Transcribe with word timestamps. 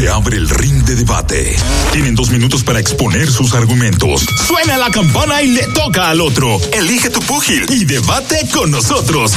Se 0.00 0.08
abre 0.08 0.38
el 0.38 0.48
ring 0.48 0.82
de 0.84 0.94
debate. 0.94 1.56
Tienen 1.92 2.14
dos 2.14 2.30
minutos 2.30 2.64
para 2.64 2.80
exponer 2.80 3.26
sus 3.26 3.52
argumentos. 3.54 4.24
Suena 4.46 4.78
la 4.78 4.88
campana 4.88 5.42
y 5.42 5.48
le 5.48 5.64
toca 5.74 6.08
al 6.08 6.22
otro. 6.22 6.56
Elige 6.72 7.10
tu 7.10 7.20
púgil 7.20 7.66
y 7.68 7.84
debate 7.84 8.48
con 8.50 8.70
nosotros. 8.70 9.36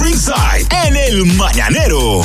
Ringside 0.00 0.68
en 0.86 0.96
el 0.96 1.26
Mañanero. 1.34 2.22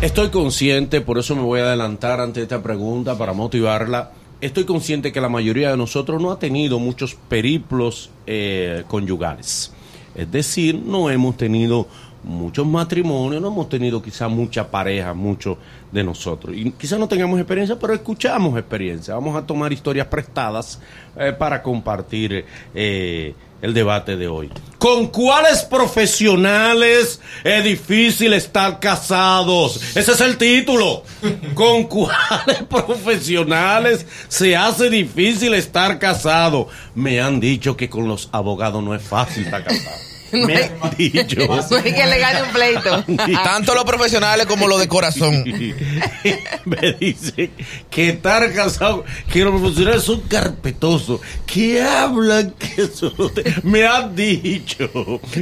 Estoy 0.00 0.30
consciente, 0.30 1.00
por 1.00 1.18
eso 1.18 1.36
me 1.36 1.42
voy 1.42 1.60
a 1.60 1.66
adelantar 1.66 2.18
ante 2.18 2.42
esta 2.42 2.60
pregunta 2.60 3.16
para 3.16 3.34
motivarla. 3.34 4.10
Estoy 4.40 4.64
consciente 4.64 5.12
que 5.12 5.20
la 5.20 5.28
mayoría 5.28 5.70
de 5.70 5.76
nosotros 5.76 6.20
no 6.20 6.32
ha 6.32 6.40
tenido 6.40 6.80
muchos 6.80 7.14
periplos 7.28 8.10
eh, 8.26 8.82
conyugales. 8.88 9.70
Es 10.16 10.32
decir, 10.32 10.82
no 10.84 11.10
hemos 11.10 11.36
tenido 11.36 11.86
muchos 12.26 12.66
matrimonios, 12.66 13.40
no 13.40 13.48
hemos 13.48 13.68
tenido 13.68 14.02
quizá 14.02 14.28
mucha 14.28 14.68
pareja, 14.68 15.14
muchos 15.14 15.56
de 15.92 16.02
nosotros. 16.02 16.54
Y 16.56 16.72
quizá 16.72 16.98
no 16.98 17.08
tengamos 17.08 17.38
experiencia, 17.38 17.78
pero 17.78 17.94
escuchamos 17.94 18.58
experiencia. 18.58 19.14
Vamos 19.14 19.36
a 19.36 19.46
tomar 19.46 19.72
historias 19.72 20.08
prestadas 20.08 20.80
eh, 21.16 21.32
para 21.32 21.62
compartir 21.62 22.44
eh, 22.74 23.34
el 23.62 23.72
debate 23.72 24.16
de 24.16 24.26
hoy. 24.26 24.50
¿Con 24.78 25.06
cuáles 25.06 25.62
profesionales 25.62 27.20
es 27.44 27.64
difícil 27.64 28.32
estar 28.32 28.80
casados? 28.80 29.96
Ese 29.96 30.12
es 30.12 30.20
el 30.20 30.36
título. 30.36 31.04
¿Con 31.54 31.84
cuáles 31.84 32.62
profesionales 32.68 34.04
se 34.28 34.56
hace 34.56 34.90
difícil 34.90 35.54
estar 35.54 35.98
casado? 36.00 36.68
Me 36.94 37.20
han 37.20 37.38
dicho 37.38 37.76
que 37.76 37.88
con 37.88 38.08
los 38.08 38.28
abogados 38.32 38.82
no 38.82 38.94
es 38.94 39.02
fácil 39.02 39.44
estar 39.44 39.62
casado. 39.62 40.15
Me 40.32 40.54
han 40.64 40.96
dicho. 40.96 41.36
No 41.70 41.76
hay 41.76 41.92
que 41.94 42.06
le 42.06 42.18
gane 42.18 42.42
un 42.42 42.48
pleito. 42.50 43.04
Tanto 43.44 43.74
los 43.74 43.84
profesionales 43.84 44.46
como 44.46 44.66
los 44.66 44.80
de 44.80 44.88
corazón. 44.88 45.44
me 46.64 46.92
dice 46.98 47.50
que 47.90 48.10
estar 48.10 48.52
casado, 48.52 49.04
que 49.32 49.44
los 49.44 49.60
profesionales 49.60 50.02
son 50.02 50.20
carpetosos, 50.22 51.20
que 51.46 51.82
hablan, 51.82 52.52
que 52.52 52.82
eso 52.82 53.12
no 53.18 53.28
te- 53.30 53.44
me 53.62 53.86
han 53.86 54.14
dicho. 54.14 54.88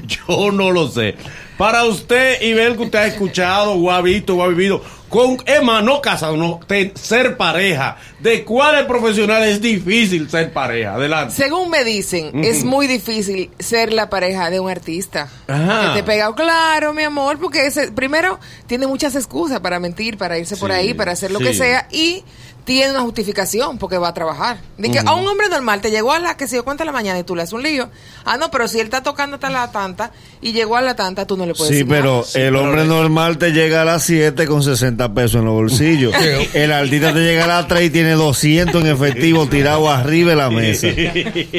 Yo 0.06 0.50
no 0.52 0.70
lo 0.70 0.88
sé. 0.88 1.14
Para 1.56 1.84
usted, 1.84 2.42
y 2.42 2.52
ver 2.52 2.76
que 2.76 2.82
usted 2.82 2.98
ha 2.98 3.06
escuchado 3.06 3.72
o 3.72 3.90
ha 3.90 4.00
visto 4.02 4.34
o 4.36 4.42
ha 4.42 4.48
vivido 4.48 4.82
con 5.14 5.36
Emma, 5.46 5.80
no 5.80 6.00
casado, 6.00 6.36
no, 6.36 6.58
ten- 6.66 6.90
ser 6.96 7.36
pareja. 7.36 7.96
¿De 8.18 8.42
cuáles 8.42 8.84
profesionales 8.86 9.54
es 9.54 9.60
difícil 9.60 10.28
ser 10.28 10.52
pareja? 10.52 10.94
Adelante. 10.94 11.32
Según 11.32 11.70
me 11.70 11.84
dicen, 11.84 12.42
es 12.44 12.64
muy 12.64 12.88
difícil 12.88 13.48
ser 13.60 13.92
la 13.92 14.10
pareja 14.10 14.50
de 14.50 14.58
un 14.58 14.68
artista. 14.68 15.28
Ajá. 15.46 15.92
Que 15.94 16.00
te 16.00 16.02
pega, 16.02 16.34
claro, 16.34 16.92
mi 16.92 17.04
amor, 17.04 17.38
porque 17.38 17.64
ese, 17.64 17.92
primero 17.92 18.40
tiene 18.66 18.88
muchas 18.88 19.14
excusas 19.14 19.60
para 19.60 19.78
mentir, 19.78 20.18
para 20.18 20.36
irse 20.36 20.56
por 20.56 20.72
ahí, 20.72 20.94
para 20.94 21.12
hacer 21.12 21.30
lo 21.30 21.38
que 21.38 21.54
sea 21.54 21.86
y 21.92 22.24
tiene 22.64 22.92
una 22.92 23.00
justificación 23.02 23.76
porque 23.76 23.98
va 23.98 24.08
a 24.08 24.14
trabajar. 24.14 24.56
De 24.78 24.90
que 24.90 24.98
a 24.98 25.14
un 25.14 25.26
hombre 25.26 25.50
normal 25.50 25.82
te 25.82 25.90
llegó 25.90 26.12
a 26.14 26.18
la 26.18 26.34
que 26.38 26.48
se 26.48 26.56
dio 26.56 26.64
cuenta 26.64 26.82
de 26.82 26.86
la 26.86 26.92
mañana 26.92 27.18
y 27.18 27.22
tú 27.22 27.36
le 27.36 27.42
haces 27.42 27.52
un 27.52 27.62
lío. 27.62 27.90
Ah, 28.24 28.38
no, 28.38 28.50
pero 28.50 28.68
si 28.68 28.78
él 28.80 28.86
está 28.86 29.02
tocando 29.02 29.34
hasta 29.36 29.50
la 29.50 29.70
tanta 29.70 30.12
y 30.40 30.52
llegó 30.52 30.76
a 30.76 30.80
la 30.80 30.96
tanta, 30.96 31.26
tú 31.26 31.36
no 31.36 31.44
le 31.44 31.52
puedes 31.52 31.68
Sí, 31.68 31.82
decir 31.84 31.88
pero 31.88 32.24
el 32.32 32.56
hombre 32.56 32.84
normal 32.86 33.36
te 33.36 33.52
llega 33.52 33.82
a 33.82 33.84
las 33.84 34.02
7 34.04 34.46
con 34.46 34.62
60 34.62 35.03
pesos 35.10 35.36
en 35.36 35.44
los 35.46 35.54
bolsillos. 35.54 36.14
el 36.54 36.72
artista 36.72 37.12
te 37.12 37.20
llega 37.20 37.44
a 37.44 37.48
las 37.48 37.68
3 37.68 37.82
y 37.84 37.90
tiene 37.90 38.12
200 38.12 38.82
en 38.84 38.90
efectivo 38.90 39.46
tirado 39.46 39.90
arriba 39.90 40.30
de 40.30 40.36
la 40.36 40.50
mesa. 40.50 40.88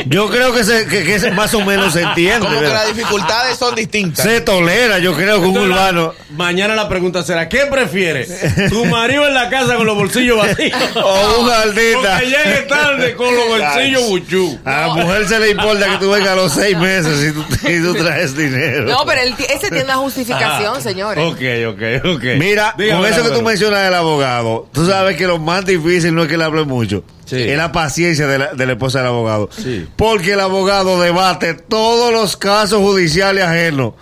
Yo 0.08 0.30
creo 0.30 0.54
que, 0.54 0.64
se, 0.64 0.86
que, 0.88 1.04
que 1.04 1.20
se- 1.20 1.32
más 1.32 1.54
o 1.54 1.62
menos 1.62 1.94
se 1.94 2.02
entiende. 2.02 2.40
Como 2.46 2.60
que 2.60 2.68
las 2.68 2.88
dificultades 2.96 3.58
son 3.58 3.76
distintas. 3.76 4.26
Se 4.26 4.42
tolera, 4.42 5.00
yo 5.00 5.14
creo 5.16 5.40
que 5.42 5.48
un 5.48 5.56
la- 5.56 5.62
urbano 5.62 6.14
mañana 6.32 6.76
la 6.76 6.90
pregunta 6.90 7.24
será, 7.24 7.48
¿qué 7.50 7.66
prefieres? 7.70 8.30
¿Tu 8.70 8.86
marido 8.86 9.26
en 9.28 9.34
la 9.34 9.50
casa 9.50 9.76
con 9.76 9.86
los 9.86 9.96
bolsillos 9.96 10.38
vacíos? 10.38 10.74
O 10.96 11.42
un 11.44 11.50
artista. 11.50 12.20
Porque 12.20 12.26
llegue 12.28 12.62
tarde 12.68 13.16
con 13.16 13.34
los 13.36 13.48
bolsillos 13.48 14.04
buchú. 14.10 14.60
a 14.66 14.82
la 14.82 14.94
mujer 14.96 15.28
se 15.28 15.40
le 15.40 15.52
importa 15.52 15.86
que 15.92 15.98
tú 15.98 16.10
vengas 16.12 16.30
a 16.30 16.36
los 16.36 16.52
6 16.54 16.78
meses 16.78 17.30
y 17.30 17.32
tú, 17.34 17.46
y 17.70 17.82
tú 17.82 17.94
traes 18.04 18.36
dinero. 18.36 18.86
No, 18.90 19.06
pero 19.06 19.22
él 19.22 19.36
ti- 19.36 19.46
ese 19.50 19.70
tiene 19.70 19.84
una 19.86 19.96
justificación, 19.96 20.82
señores. 20.82 21.24
Ok, 21.24 21.42
ok, 21.70 22.16
ok. 22.16 22.24
Mira, 22.38 22.74
Dígame, 22.78 23.02
con 23.02 23.12
eso 23.14 23.24
que 23.24 23.30
tú 23.30 23.35
Álvaro. 23.40 23.48
mencionas 23.50 23.84
del 23.84 23.94
abogado, 23.94 24.68
tú 24.72 24.86
sabes 24.86 25.16
que 25.18 25.28
lo 25.28 25.38
más 25.40 25.66
difícil 25.66 26.14
no 26.16 26.24
es 26.24 26.30
que 26.30 26.38
le 26.38 26.44
hable 26.44 26.64
mucho, 26.66 27.04
Sí. 27.26 27.42
es 27.42 27.58
la 27.58 27.72
paciencia 27.72 28.28
de 28.28 28.38
la, 28.40 28.54
de 28.54 28.66
la 28.66 28.74
esposa 28.74 29.00
del 29.00 29.08
abogado. 29.08 29.50
Sí. 29.56 29.88
Porque 29.96 30.34
el 30.34 30.40
abogado 30.40 31.02
debate 31.02 31.54
todos 31.56 32.12
los 32.14 32.38
casos 32.38 32.80
judiciales 32.82 33.44
ajenos. 33.44 33.94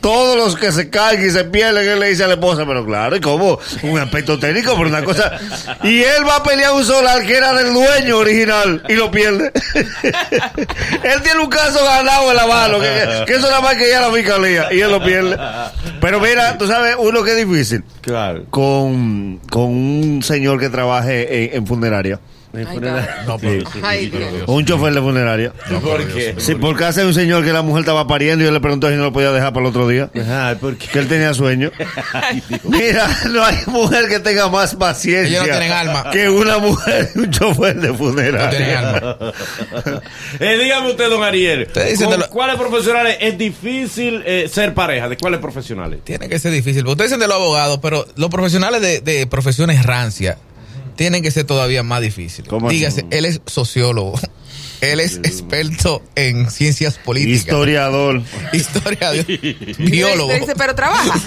Todos 0.00 0.36
los 0.36 0.56
que 0.56 0.72
se 0.72 0.88
caen 0.88 1.26
y 1.26 1.30
se 1.30 1.44
pierden, 1.44 1.86
él 1.86 2.00
le 2.00 2.08
dice 2.08 2.24
a 2.24 2.26
la 2.26 2.34
esposa, 2.34 2.64
pero 2.66 2.84
claro, 2.86 3.16
¿y 3.16 3.20
cómo? 3.20 3.58
Un 3.82 3.98
aspecto 3.98 4.38
técnico, 4.38 4.74
pero 4.76 4.88
una 4.88 5.04
cosa. 5.04 5.32
Y 5.82 5.98
él 6.02 6.26
va 6.26 6.36
a 6.36 6.42
pelear 6.42 6.72
un 6.72 6.84
solar 6.84 7.24
que 7.26 7.36
era 7.36 7.52
del 7.52 7.74
dueño 7.74 8.16
original 8.18 8.82
y 8.88 8.94
lo 8.94 9.10
pierde. 9.10 9.52
él 9.74 11.22
tiene 11.22 11.40
un 11.40 11.50
caso 11.50 11.84
ganado 11.84 12.30
en 12.30 12.36
la 12.36 12.46
mano, 12.46 12.78
que, 12.80 13.24
que 13.26 13.32
eso 13.34 13.48
nada 13.48 13.60
más 13.60 13.74
que 13.74 13.88
ya 13.88 14.00
la 14.00 14.12
fiscalía, 14.12 14.72
y 14.72 14.80
él 14.80 14.90
lo 14.90 15.02
pierde. 15.04 15.36
Pero 16.00 16.20
mira, 16.20 16.56
tú 16.58 16.66
sabes, 16.66 16.96
uno 16.98 17.22
que 17.22 17.32
es 17.38 17.46
difícil 17.46 17.84
Claro. 18.00 18.44
con, 18.50 19.38
con 19.50 19.64
un 19.64 20.22
señor 20.22 20.58
que 20.60 20.68
trabaje 20.70 21.50
en, 21.52 21.56
en 21.58 21.66
funeraria. 21.66 22.18
Ay, 22.52 22.66
No, 23.26 23.38
pero- 23.38 23.64
Ay, 23.82 24.10
Dios. 24.10 24.28
O 24.46 24.54
un 24.54 24.64
chofer 24.64 24.92
de 24.92 25.00
funeraria. 25.00 25.52
¿Por 25.82 26.04
qué? 26.08 26.34
Sí, 26.38 26.54
porque 26.56 26.84
hace 26.84 27.04
un 27.04 27.14
señor 27.14 27.44
que 27.44 27.52
la 27.52 27.62
mujer 27.62 27.80
estaba 27.80 28.06
pariendo 28.08 28.44
y 28.44 28.48
él 28.48 28.54
le 28.54 28.60
preguntó 28.60 28.88
si 28.90 28.96
no 28.96 29.04
lo 29.04 29.12
podía 29.12 29.30
dejar 29.30 29.52
para 29.52 29.66
el 29.66 29.70
otro 29.70 29.86
día. 29.86 30.10
¿por 30.60 30.76
Que 30.76 30.98
él 30.98 31.06
tenía 31.08 31.32
sueño. 31.34 31.70
Mira, 32.64 33.08
no 33.30 33.44
hay 33.44 33.56
mujer 33.66 34.08
que 34.08 34.18
tenga 34.20 34.48
más 34.48 34.74
paciencia. 34.74 35.28
Ellos 35.38 35.46
no 35.46 35.52
tienen 35.52 35.72
alma. 35.72 36.10
Que 36.10 36.28
una 36.28 36.58
mujer 36.58 37.10
y 37.14 37.18
un 37.20 37.30
chofer 37.30 37.76
de 37.76 37.88
No 37.88 37.96
tienen 37.96 38.14
funeraria. 38.14 38.78
alma. 38.78 39.16
Eh, 40.40 40.56
dígame 40.62 40.90
usted, 40.90 41.10
don 41.10 41.22
Ariel, 41.22 41.68
¿con 41.72 42.10
de 42.10 42.18
lo- 42.18 42.28
cuáles 42.30 42.56
profesionales 42.56 43.16
es 43.20 43.36
difícil 43.36 44.22
eh, 44.24 44.48
ser 44.52 44.74
pareja? 44.74 45.08
¿De 45.08 45.16
cuáles 45.16 45.40
profesionales? 45.40 46.00
Tiene 46.04 46.28
que 46.28 46.38
ser 46.38 46.52
difícil. 46.52 46.86
Ustedes 46.86 47.10
dicen 47.10 47.20
de 47.20 47.26
los 47.26 47.36
abogados, 47.36 47.78
pero 47.82 48.06
los 48.16 48.30
profesionales 48.30 48.80
de, 48.80 49.00
de 49.00 49.26
profesiones 49.26 49.82
rancia 49.84 50.38
tienen 51.00 51.22
que 51.22 51.30
ser 51.30 51.44
todavía 51.46 51.82
más 51.82 52.02
difíciles. 52.02 52.52
Dígase, 52.68 53.06
él 53.08 53.24
es 53.24 53.40
sociólogo. 53.46 54.20
Él 54.80 55.00
es 55.00 55.16
experto 55.16 56.02
en 56.14 56.50
ciencias 56.50 56.98
políticas. 56.98 57.40
Historiador. 57.40 58.22
Historia. 58.52 59.12
Y 59.30 59.90
biólogo. 59.90 60.32
dice, 60.32 60.54
pero 60.56 60.74
trabaja. 60.74 61.14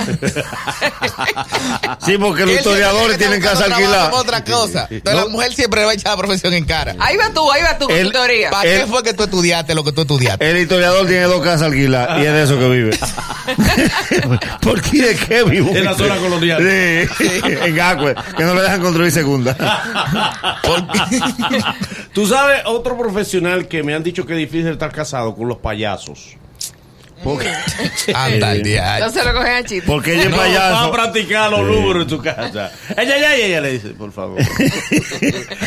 Sí, 2.06 2.18
porque 2.18 2.46
los 2.46 2.56
historiadores 2.56 3.18
tiene 3.18 3.38
tienen 3.38 3.42
casa 3.42 3.66
alquilada. 3.66 4.14
otra 4.14 4.44
cosa. 4.44 4.88
Entonces, 4.90 5.24
la 5.24 5.30
mujer 5.30 5.54
siempre 5.54 5.80
le 5.82 5.86
va 5.86 5.92
a 5.92 5.96
echar 5.96 6.12
la 6.12 6.18
profesión 6.18 6.54
en 6.54 6.66
cara. 6.66 6.96
Ahí 7.00 7.16
va 7.16 7.30
tú, 7.34 7.50
ahí 7.52 7.62
va 7.62 7.78
tú 7.78 7.88
tu 7.88 8.12
teoría. 8.12 8.50
¿Para 8.50 8.64
qué 8.64 8.86
fue 8.88 9.04
que 9.04 9.14
tú 9.14 9.24
estudiaste 9.24 9.74
lo 9.74 9.84
que 9.84 9.92
tú 9.94 10.02
estudiaste? 10.02 10.50
El 10.50 10.58
historiador 10.58 11.08
tiene 11.08 11.24
dos 11.24 11.42
casas 11.42 11.64
alquiladas 11.64 12.20
y 12.20 12.26
es 12.26 12.34
de 12.34 12.44
eso 12.44 12.60
que 12.60 12.70
vive. 12.70 13.00
¿Por 14.62 14.82
qué 14.82 15.02
de 15.02 15.16
qué 15.16 15.44
vive? 15.44 15.78
En 15.78 15.86
la 15.86 15.96
zona 15.96 16.18
colonial. 16.18 16.62
Sí, 17.18 17.26
en 17.44 17.76
Gacue, 17.76 18.16
que 18.38 18.44
no 18.44 18.54
le 18.54 18.62
dejan 18.62 18.82
construir 18.82 19.12
segunda. 19.12 19.56
Tú 22.14 22.28
sabes, 22.28 22.62
otro 22.66 22.98
profesional 22.98 23.43
que 23.68 23.84
me 23.84 23.94
han 23.94 24.04
dicho 24.04 24.26
que 24.26 24.34
es 24.34 24.40
difícil 24.40 24.68
estar 24.68 24.92
casado 24.92 25.36
con 25.36 25.48
los 25.48 25.58
payasos. 25.58 26.38
Porque, 27.24 27.50
Anda 28.14 28.50
al 28.50 28.64
día. 28.64 29.00
No 29.00 29.10
se 29.10 29.24
lo 29.24 29.34
cogen 29.34 29.54
a 29.54 29.64
chiste. 29.64 29.84
porque 29.88 30.14
ella 30.14 30.24
es 30.24 30.30
No, 30.30 30.36
va 30.36 30.44
a 30.44 30.48
payaso. 30.48 30.92
practicar 30.92 31.50
los 31.52 31.62
lúguros 31.66 32.04
en 32.04 32.10
su 32.10 32.22
casa. 32.22 32.70
Ella, 32.98 33.16
ella, 33.16 33.36
ella, 33.36 33.62
le 33.62 33.72
dice, 33.72 33.90
por 33.92 34.12
favor. 34.12 34.40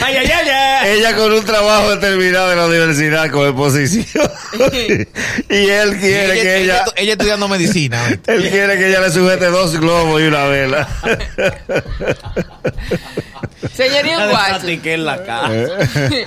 Ay, 0.04 0.16
ay, 0.16 0.26
ay, 0.26 0.48
ay. 0.50 0.90
Ella 0.98 1.16
con 1.16 1.32
un 1.32 1.42
trabajo 1.46 1.90
determinado 1.96 2.52
en 2.52 2.58
la 2.58 2.66
universidad 2.66 3.30
con 3.30 3.48
exposición. 3.48 4.30
y 5.48 5.54
él 5.54 5.96
quiere 5.98 6.34
que 6.42 6.56
ella, 6.62 6.82
ella, 6.82 6.84
ella 6.94 7.12
estudiando 7.12 7.48
medicina. 7.48 8.06
él 8.26 8.50
quiere 8.50 8.76
que 8.76 8.88
ella 8.88 9.00
le 9.00 9.10
sujete 9.10 9.46
dos 9.46 9.80
globos 9.80 10.20
y 10.20 10.24
una 10.24 10.44
vela. 10.44 10.86
Señoría 13.72 14.28
guacho. 14.28 14.48
practiqué 14.50 14.94
en 14.94 15.04
la 15.04 15.24
casa. 15.24 15.68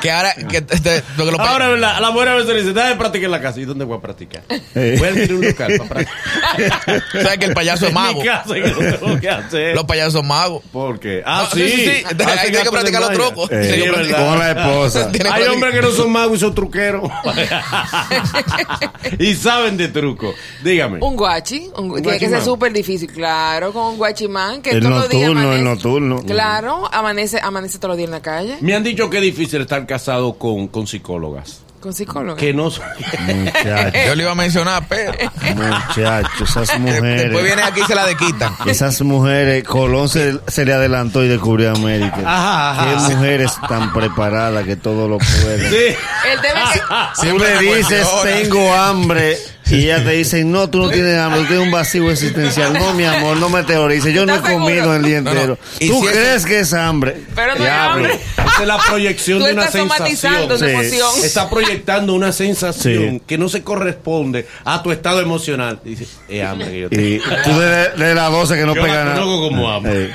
que 0.01 0.11
ahora 0.11 0.33
que, 0.35 0.57
este, 0.57 1.03
lo 1.17 1.25
que 1.25 1.31
lo- 1.31 1.39
Ahora, 1.41 1.69
¿verdad? 1.69 1.99
la 1.99 2.11
mujer 2.11 2.29
a 2.29 2.35
veces 2.35 2.49
le 2.53 2.61
dice, 2.61 2.73
déjame 2.73 2.95
practicar 2.95 3.25
en 3.25 3.31
la 3.31 3.41
casa. 3.41 3.59
¿Y 3.59 3.65
dónde 3.65 3.85
voy 3.85 3.97
a 3.97 4.01
practicar? 4.01 4.43
Voy 4.47 4.55
a 5.03 5.07
adquirir 5.07 5.33
un 5.33 5.45
local 5.45 5.73
para 5.77 5.89
practicar. 5.89 7.03
sabes 7.23 7.37
que 7.37 7.45
el 7.45 7.53
payaso 7.53 7.85
es 7.85 7.89
En 7.89 7.93
mago. 7.95 8.19
mi 8.21 8.25
casa, 8.27 8.53
¿qué 8.55 8.61
tengo 8.61 9.19
que 9.19 9.29
hacer? 9.29 9.75
Los 9.75 9.85
payasos 9.85 10.13
son 10.13 10.27
magos. 10.27 10.63
¿por 10.71 10.99
qué? 10.99 11.23
Ah, 11.25 11.47
No, 11.49 11.55
sí. 11.57 11.69
sí, 11.69 11.89
Ahí 11.89 12.49
tiene 12.51 12.63
que 12.63 12.71
practicar 12.71 13.01
los 13.01 13.11
trucos. 13.13 13.51
Eh, 13.51 13.81
Sí, 13.83 14.11
con 14.13 14.39
la 14.39 14.51
esposa. 14.51 15.11
Hay 15.33 15.43
hombres 15.43 15.73
que 15.73 15.81
no 15.81 15.91
son 15.91 16.11
magos 16.11 16.37
y 16.37 16.39
son 16.39 16.53
truqueros. 16.55 17.09
y 19.19 19.35
saben 19.35 19.77
de 19.77 19.87
truco. 19.89 20.33
Dígame. 20.63 20.99
Un 21.01 21.15
guachi, 21.15 21.69
un- 21.77 21.91
Un 21.91 22.01
tiene 22.01 22.17
que 22.19 22.29
ser 22.29 22.41
súper 22.41 22.71
difícil, 22.73 23.11
claro, 23.11 23.71
con 23.73 23.83
un 23.93 23.97
guachimán 23.97 24.61
que 24.61 24.71
El 24.71 24.83
nocturno, 24.89 25.53
el 25.53 25.63
nocturno. 25.63 26.21
Claro, 26.25 26.89
amanece, 26.99 27.39
amanece 27.41 27.77
todos 27.77 27.89
los 27.89 27.97
días 27.97 28.07
en 28.07 28.11
la 28.11 28.21
calle. 28.21 28.57
Me 28.61 28.75
han 28.75 28.83
dicho 28.83 29.09
que 29.09 29.17
es 29.17 29.23
difícil 29.23 29.61
estar 29.61 29.85
casado 29.85 30.33
con, 30.33 30.67
con 30.67 30.87
psicólogas. 30.87 31.61
Con 31.79 31.93
psicólogo. 31.93 32.35
que 32.35 32.53
no 32.53 32.65
Muchachos, 32.65 33.93
Yo 34.07 34.15
le 34.15 34.23
iba 34.23 34.31
a 34.33 34.35
mencionar, 34.35 34.83
pero 34.89 35.13
muchachos, 35.55 36.49
esas 36.49 36.67
después 36.67 37.01
vienen 37.01 37.31
mujeres. 37.31 37.63
aquí 37.65 37.79
y 37.81 37.85
se 37.85 37.95
la 37.95 38.05
dequitan. 38.05 38.53
Esas 38.65 39.01
mujeres, 39.01 39.63
Colón 39.63 40.09
se, 40.09 40.39
se 40.47 40.65
le 40.65 40.73
adelantó 40.73 41.23
y 41.23 41.29
descubrió 41.29 41.71
América. 41.71 42.17
Ajá, 42.17 42.71
ajá. 42.71 43.07
Qué 43.07 43.15
mujeres 43.15 43.53
tan 43.69 43.93
preparadas 43.93 44.65
que 44.65 44.75
todo 44.75 45.07
lo 45.07 45.19
pueden. 45.19 45.69
Sí. 45.69 45.95
El 46.33 46.41
tema 46.41 46.63
es 46.73 46.81
que 46.81 47.21
Siempre 47.21 47.59
dices, 47.59 48.07
tengo 48.23 48.73
hambre. 48.73 49.37
Y 49.69 49.83
ella 49.85 50.03
te 50.03 50.11
dice, 50.11 50.43
no, 50.43 50.69
tú 50.69 50.79
no 50.79 50.89
tienes 50.91 51.17
hambre, 51.17 51.41
tú 51.41 51.47
tienes 51.47 51.65
un 51.65 51.71
vacío 51.71 52.09
existencial. 52.09 52.73
No, 52.73 52.93
mi 52.93 53.05
amor, 53.05 53.37
no 53.37 53.49
me 53.49 53.63
teorices. 53.63 54.13
Yo 54.13 54.25
no 54.25 54.35
he 54.35 54.41
comido 54.41 54.95
el 54.95 55.03
día 55.03 55.21
No, 55.21 55.25
no. 55.25 55.31
entero. 55.39 55.57
Y 55.79 55.87
¿Tú 55.89 56.01
si 56.01 56.07
crees 56.07 56.45
que 56.45 56.59
es 56.59 56.73
hambre? 56.73 57.21
Pero 57.35 57.55
no 57.55 57.63
Diablo. 57.63 57.93
hambre. 58.05 58.19
Esa 58.37 58.61
es 58.61 58.67
la 58.67 58.77
proyección 58.77 59.39
de 59.43 59.53
una 59.53 59.67
sensación. 59.67 60.57
Sí. 60.59 60.65
emoción. 60.65 61.09
Está 61.23 61.49
proyectando 61.49 62.13
una 62.13 62.31
sensación 62.31 62.79
Sí. 63.19 63.21
que 63.27 63.37
no 63.37 63.49
se 63.49 63.63
corresponde 63.63 64.47
a 64.65 64.81
tu 64.83 64.91
estado 64.91 65.21
emocional. 65.21 65.79
Dice, 65.83 66.05
es 66.27 66.43
hambre 66.45 66.69
que 66.71 66.79
yo 66.81 66.89
tengo. 66.89 67.01
Y 67.03 67.21
tú 67.43 67.59
de, 67.59 67.89
de 67.89 68.15
las 68.15 68.31
12 68.31 68.55
que 68.55 68.65
no 68.65 68.75
Yo 68.75 68.81
pega 68.81 68.95
la 68.95 69.03
nada. 69.05 69.21
como 69.21 69.69
hambre. 69.71 70.11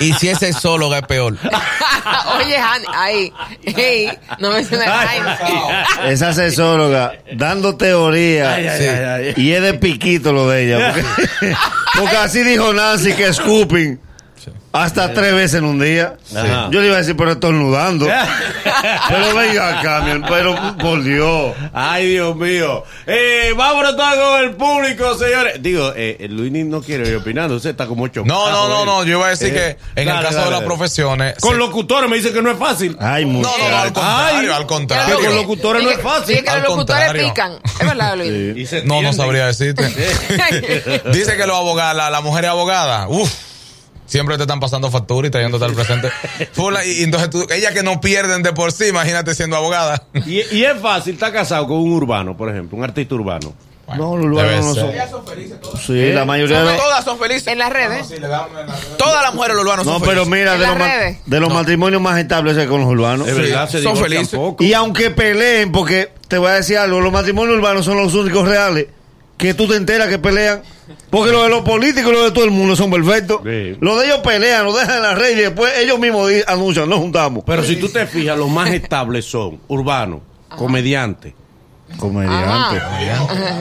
Y 0.00 0.12
si 0.14 0.28
es 0.28 0.38
sexóloga 0.38 0.98
es 0.98 1.06
peor. 1.06 1.36
Oye, 2.36 2.56
Han, 2.56 2.82
ahí, 2.94 3.32
hey, 3.62 4.08
no 4.38 4.50
me 4.52 4.64
suena 4.64 5.00
Ay, 5.08 5.20
esa 6.10 6.32
sexóloga 6.32 7.14
dando 7.34 7.76
teoría. 7.76 8.58
Y 9.36 9.52
es 9.52 9.62
de 9.62 9.74
piquito 9.74 10.32
lo 10.32 10.48
de 10.48 10.64
ella. 10.64 10.92
Porque, 10.92 11.54
porque 11.98 12.16
así 12.16 12.42
dijo 12.42 12.72
Nancy 12.72 13.12
que 13.14 13.32
hasta 14.72 15.12
tres 15.12 15.34
veces 15.34 15.54
en 15.58 15.64
un 15.64 15.78
día. 15.78 16.16
Ajá. 16.34 16.68
Yo 16.70 16.80
le 16.80 16.86
iba 16.86 16.96
a 16.96 16.98
decir, 17.00 17.16
pero 17.16 17.32
estornudando. 17.32 18.06
pero 19.08 19.34
venga 19.36 19.78
acá, 19.80 20.00
mi 20.00 20.10
hermano, 20.12 20.32
pero 20.32 20.76
por 20.78 21.02
Dios. 21.02 21.54
Ay, 21.72 22.06
Dios 22.12 22.34
mío. 22.36 22.84
Eh, 23.06 23.52
vámonos 23.56 23.96
todos 23.96 24.14
con 24.14 24.40
el 24.44 24.50
público, 24.52 25.14
señores. 25.18 25.62
Digo, 25.62 25.92
eh, 25.94 26.26
Luis 26.30 26.52
no 26.64 26.80
quiere 26.82 27.08
ir 27.08 27.16
opinando. 27.16 27.56
Usted 27.56 27.70
está 27.70 27.86
como 27.86 28.08
chocado. 28.08 28.26
No, 28.26 28.50
no, 28.50 28.68
no, 28.68 28.84
no. 28.84 29.04
Yo 29.04 29.18
iba 29.18 29.26
a 29.26 29.30
decir 29.30 29.48
Eh, 29.56 29.76
que 29.94 30.00
en 30.00 30.06
dale, 30.08 30.18
el 30.20 30.24
caso 30.26 30.36
dale, 30.38 30.44
de 30.46 30.50
las 30.52 30.60
dale. 30.60 30.66
profesiones. 30.66 31.34
Con 31.40 31.58
locutores 31.58 32.08
me 32.10 32.16
dice 32.16 32.32
que 32.32 32.40
no 32.42 32.50
es 32.50 32.58
fácil. 32.58 32.96
Ay, 33.00 33.24
No, 33.24 33.40
no, 33.42 33.68
no, 33.68 33.76
al 33.76 33.92
contrario, 33.92 34.50
Ay. 34.52 34.56
al 34.60 34.66
contrario. 34.66 35.18
Que 35.18 35.26
con 35.26 35.36
locutores 35.36 35.82
no 35.82 35.90
es 35.90 36.00
fácil. 36.00 36.42
que 36.42 36.50
Al 36.50 36.60
los 36.62 36.70
locutores 36.70 37.04
contrario. 37.06 37.28
pican. 37.28 37.52
Es 37.80 37.86
verdad, 37.86 38.16
Luis. 38.54 38.84
No, 38.84 39.02
no 39.02 39.12
sabría 39.12 39.46
decirte. 39.46 39.82
Dice 41.12 41.36
que 41.36 41.46
los 41.46 41.56
abogados, 41.56 41.96
la, 41.96 42.10
la 42.10 42.20
mujer 42.20 42.44
es 42.44 42.50
abogada. 42.50 43.08
Uf. 43.08 43.30
Siempre 44.12 44.36
te 44.36 44.42
están 44.42 44.60
pasando 44.60 44.90
factura 44.90 45.26
y 45.26 45.30
trayéndote 45.30 45.64
al 45.64 45.72
presente. 45.72 46.10
Fula, 46.52 46.84
y, 46.84 47.00
y 47.00 47.02
entonces 47.02 47.30
tú, 47.30 47.46
ella 47.50 47.72
que 47.72 47.82
no 47.82 47.98
pierden 48.00 48.42
de 48.42 48.52
por 48.52 48.70
sí, 48.70 48.88
imagínate 48.88 49.34
siendo 49.34 49.56
abogada. 49.56 50.04
Y, 50.26 50.42
y 50.54 50.64
es 50.64 50.78
fácil, 50.82 51.14
está 51.14 51.32
casado 51.32 51.66
con 51.66 51.78
un 51.78 51.92
urbano, 51.94 52.36
por 52.36 52.50
ejemplo, 52.50 52.76
un 52.76 52.84
artista 52.84 53.14
urbano. 53.14 53.54
No, 53.96 54.16
los 54.16 54.26
urbanos 54.26 54.64
no 54.66 54.74
ser. 54.74 55.08
son. 55.10 55.78
Sí, 55.86 56.12
la 56.12 56.24
mayoría 56.24 56.60
de 56.62 56.72
los. 56.72 56.76
Todas 56.82 57.04
son 57.04 57.18
felices. 57.18 57.46
En 57.48 57.58
las 57.58 57.70
redes. 57.70 58.08
Todas 58.96 59.22
las 59.22 59.34
mujeres 59.34 59.56
urbanas 59.58 59.84
son 59.84 59.94
No, 59.94 60.00
pero 60.00 60.24
felices. 60.24 60.28
mira, 60.28 60.52
En 60.54 60.60
de 60.60 60.66
las 60.66 60.78
los, 60.78 60.86
redes. 60.88 61.18
de 61.26 61.40
los 61.40 61.52
matrimonios 61.52 62.00
más 62.02 62.18
estables 62.18 62.56
es 62.56 62.66
con 62.68 62.80
los 62.80 62.88
urbanos. 62.90 63.28
Es 63.28 63.34
Sí, 63.34 63.40
verdad, 63.42 63.68
se 63.68 63.82
son 63.82 63.96
felices. 63.96 64.28
poco. 64.30 64.62
Y 64.62 64.72
aunque 64.74 65.10
peleen, 65.10 65.72
porque 65.72 66.10
te 66.28 66.38
voy 66.38 66.50
a 66.50 66.54
decir 66.54 66.78
algo, 66.78 67.00
los 67.00 67.12
matrimonios 67.12 67.56
urbanos 67.58 67.84
son 67.84 67.96
los 67.96 68.14
únicos 68.14 68.46
reales 68.46 68.86
que 69.36 69.54
tú 69.54 69.66
te 69.68 69.76
enteras 69.76 70.08
que 70.08 70.18
pelean. 70.18 70.62
Porque 71.10 71.32
los 71.32 71.42
de 71.44 71.48
los 71.48 71.62
políticos 71.62 72.10
y 72.10 72.14
los 72.14 72.24
de 72.24 72.30
todo 72.32 72.44
el 72.44 72.50
mundo 72.50 72.74
son 72.76 72.90
perfectos. 72.90 73.40
Sí. 73.44 73.76
Los 73.80 73.98
de 74.00 74.06
ellos 74.06 74.18
pelean, 74.18 74.64
los 74.64 74.78
dejan 74.78 74.96
en 74.96 75.02
la 75.02 75.14
red 75.14 75.30
y 75.36 75.40
después 75.42 75.72
ellos 75.78 75.98
mismos 75.98 76.30
anuncian, 76.46 76.88
nos 76.88 76.98
juntamos. 76.98 77.44
Pero 77.46 77.62
si 77.62 77.76
tú 77.76 77.88
te 77.88 78.06
fijas, 78.06 78.36
los 78.38 78.50
más 78.50 78.70
estables 78.70 79.24
son 79.24 79.60
urbano, 79.68 80.20
comediante. 80.56 81.34
Comediante. 81.98 82.80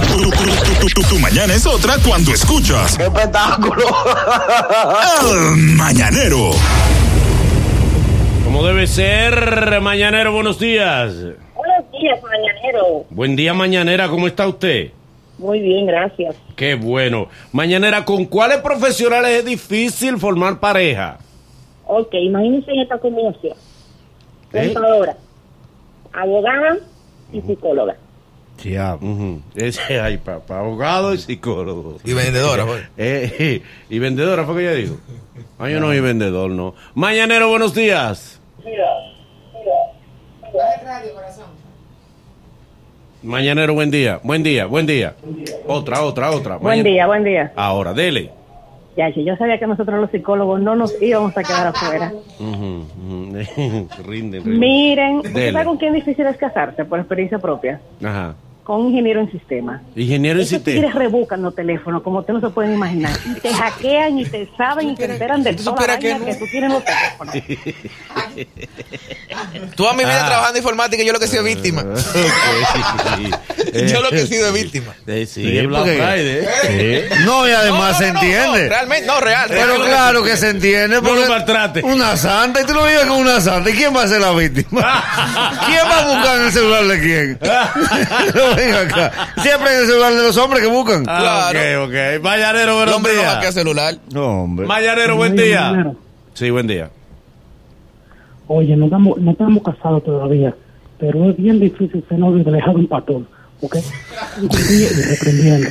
Tu, 0.08 0.30
tu- 0.30 0.32
tu- 0.80 0.86
tu- 0.88 1.02
tu 1.08 1.18
mañana 1.18 1.54
es 1.54 1.66
otra 1.66 1.96
cuando 2.04 2.32
escuchas 2.32 2.96
¡Qué 2.96 3.04
espectáculo! 3.04 3.84
El 5.22 5.56
Mañanero. 5.76 6.50
Como 8.44 8.64
debe 8.66 8.86
ser, 8.86 9.80
mañanero, 9.80 10.32
buenos 10.32 10.58
días. 10.58 11.12
Buenos 11.54 11.90
días, 11.92 12.18
mañanero. 12.22 13.06
Buen 13.10 13.36
día, 13.36 13.54
mañanera, 13.54 14.08
¿cómo 14.08 14.26
está 14.26 14.46
usted? 14.48 14.90
Muy 15.38 15.60
bien, 15.60 15.86
gracias. 15.86 16.36
Qué 16.56 16.74
bueno. 16.74 17.28
Mañanera, 17.52 18.04
¿con 18.04 18.26
cuáles 18.26 18.58
profesionales 18.58 19.38
es 19.38 19.44
difícil 19.44 20.18
formar 20.18 20.60
pareja? 20.60 21.18
Ok, 21.86 22.14
imagínense 22.14 22.70
en 22.70 22.80
esta 22.80 22.98
combinación. 22.98 23.56
¿Eh? 24.52 24.72
Contadora, 24.72 25.16
abogada 26.12 26.76
y 27.32 27.40
psicóloga. 27.40 27.96
Diablo. 28.62 29.08
Ujú. 29.08 29.42
Ese 29.54 30.00
hay 30.00 30.18
para 30.46 30.60
abogado 30.60 31.14
y 31.14 31.18
psicólogo. 31.18 31.96
Y 32.04 32.12
vendedora, 32.12 32.64
pues. 32.66 32.82
Eh, 32.96 33.32
eh, 33.38 33.62
y 33.88 33.98
vendedora 33.98 34.44
fue 34.44 34.56
que 34.56 34.62
ella 34.62 34.74
dijo. 34.74 34.96
Ah, 35.58 35.68
yo 35.68 35.80
no 35.80 35.86
soy 35.86 36.00
vendedor, 36.00 36.50
no. 36.50 36.74
Mañanero, 36.94 37.48
buenos 37.48 37.74
días. 37.74 38.40
Mañanero, 43.22 43.74
buen 43.74 43.90
día. 43.90 44.18
Buen 44.22 44.42
día, 44.42 44.66
buen 44.66 44.86
día. 44.86 45.14
Otra, 45.66 46.02
otra, 46.02 46.30
otra. 46.32 46.56
Buen 46.56 46.82
día, 46.82 47.06
buen 47.06 47.22
día. 47.24 47.52
Ahora, 47.54 47.92
dele. 47.94 48.30
Ya, 48.96 49.08
yo 49.08 49.36
sabía 49.36 49.58
que 49.58 49.66
nosotros 49.66 49.98
los 50.00 50.10
psicólogos 50.10 50.60
no 50.60 50.76
nos 50.76 51.00
íbamos 51.00 51.36
a 51.36 51.42
quedar 51.42 51.68
afuera. 51.68 52.12
Rinden, 54.04 54.44
rinden. 54.44 54.58
Miren, 54.58 55.16
¿usted 55.18 55.52
sabe 55.52 55.64
con 55.64 55.78
quién 55.78 55.94
difícil 55.94 56.26
es 56.26 56.36
casarse 56.36 56.84
por 56.84 56.98
experiencia 56.98 57.38
propia? 57.38 57.80
Ajá. 58.02 58.34
Con 58.64 58.80
un 58.82 58.86
ingeniero 58.90 59.20
en 59.20 59.30
sistema. 59.32 59.82
Ingeniero 59.96 60.38
en 60.40 60.46
sistema. 60.46 60.92
rebucan 60.92 61.42
los 61.42 61.52
teléfonos, 61.54 62.02
como 62.02 62.20
ustedes 62.20 62.40
no 62.40 62.48
se 62.48 62.54
pueden 62.54 62.74
imaginar. 62.74 63.12
Y 63.24 63.40
te 63.40 63.52
hackean 63.52 64.18
y 64.20 64.24
te 64.24 64.48
saben 64.56 64.90
y 64.90 64.94
te 64.94 65.06
enteran 65.06 65.42
de 65.42 65.54
¿Tú 65.54 65.64
toda 65.64 65.84
la 65.86 65.98
que 65.98 66.16
que, 66.16 66.34
tú 66.36 66.44
tienes 66.50 66.70
en 66.70 66.72
los 66.72 66.84
teléfonos. 66.84 67.34
Toda 69.76 69.92
mi 69.94 70.04
vida 70.04 70.22
Ah. 70.22 70.26
trabajando 70.26 70.58
en 70.58 70.62
informática, 70.62 71.02
yo 71.02 71.12
lo 71.12 71.18
que 71.18 71.24
he 71.24 71.28
sido 71.28 71.42
víctima. 71.42 71.82
Yo 73.72 74.02
lo 74.02 74.10
que 74.10 74.20
he 74.20 74.26
sido 74.26 74.48
es 74.48 74.52
víctima. 74.54 74.94
Eh, 75.06 75.24
sí, 75.26 75.42
Sí, 75.44 75.58
es 75.58 75.66
Black 75.66 75.80
porque- 75.82 75.96
Friday. 75.96 76.38
¿eh? 76.44 77.08
Sí. 77.08 77.24
No, 77.24 77.48
y 77.48 77.52
además 77.52 77.92
No, 77.92 77.98
se 78.06 78.12
no, 78.12 78.20
entiende. 78.20 78.68
realmente, 78.68 79.06
no, 79.06 79.20
real. 79.20 79.46
Pero 79.48 79.66
real. 79.76 79.82
claro 79.86 80.22
que 80.22 80.36
se 80.36 80.50
entiende 80.50 80.96
No 80.96 81.02
porque 81.02 81.22
lo 81.22 81.28
maltrate. 81.28 81.82
una 81.82 82.16
santa 82.16 82.60
y 82.60 82.64
tú 82.66 82.74
lo 82.74 82.84
vives 82.84 83.06
con 83.06 83.18
una 83.18 83.40
santa. 83.40 83.70
¿Y 83.70 83.72
quién 83.72 83.96
va 83.96 84.02
a 84.02 84.08
ser 84.08 84.20
la 84.20 84.32
víctima? 84.32 85.02
¿Quién 85.66 85.80
va 85.86 85.98
a 86.00 86.14
buscar 86.14 86.36
en 86.38 86.44
el 86.46 86.52
celular 86.52 86.84
de 86.84 87.00
quién? 87.00 87.38
Venga 88.56 88.80
acá. 88.80 89.12
Siempre 89.42 89.72
en 89.74 89.80
el 89.80 89.86
celular 89.86 90.12
de 90.14 90.22
los 90.22 90.36
hombres 90.36 90.62
que 90.62 90.68
buscan. 90.68 91.04
Ah, 91.08 91.48
Claro. 91.52 91.84
ok, 91.84 91.88
ok. 91.90 92.22
Mañanero, 92.22 92.70
El 92.72 92.76
buenos 92.76 92.94
hombre 92.96 93.12
no 93.14 93.20
días. 93.20 93.34
hackea 93.34 93.52
celular. 93.52 93.94
No, 94.12 94.42
hombre. 94.44 94.66
Mañanero, 94.66 95.16
buen 95.16 95.32
Oye, 95.32 95.42
día. 95.44 95.92
Sí, 96.34 96.50
buen 96.50 96.66
día. 96.66 96.90
Oye, 98.48 98.76
no 98.76 98.86
estamos, 98.86 99.18
no 99.18 99.30
estamos 99.32 99.62
casados 99.62 100.04
todavía, 100.04 100.54
pero 100.98 101.30
es 101.30 101.36
bien 101.36 101.58
difícil 101.60 102.04
ser 102.08 102.18
novio 102.18 102.44
de 102.44 102.62
un 102.74 102.86
patón, 102.86 103.26
¿ok? 103.62 103.76
Y 104.70 104.86
reprendiendo. 104.88 105.70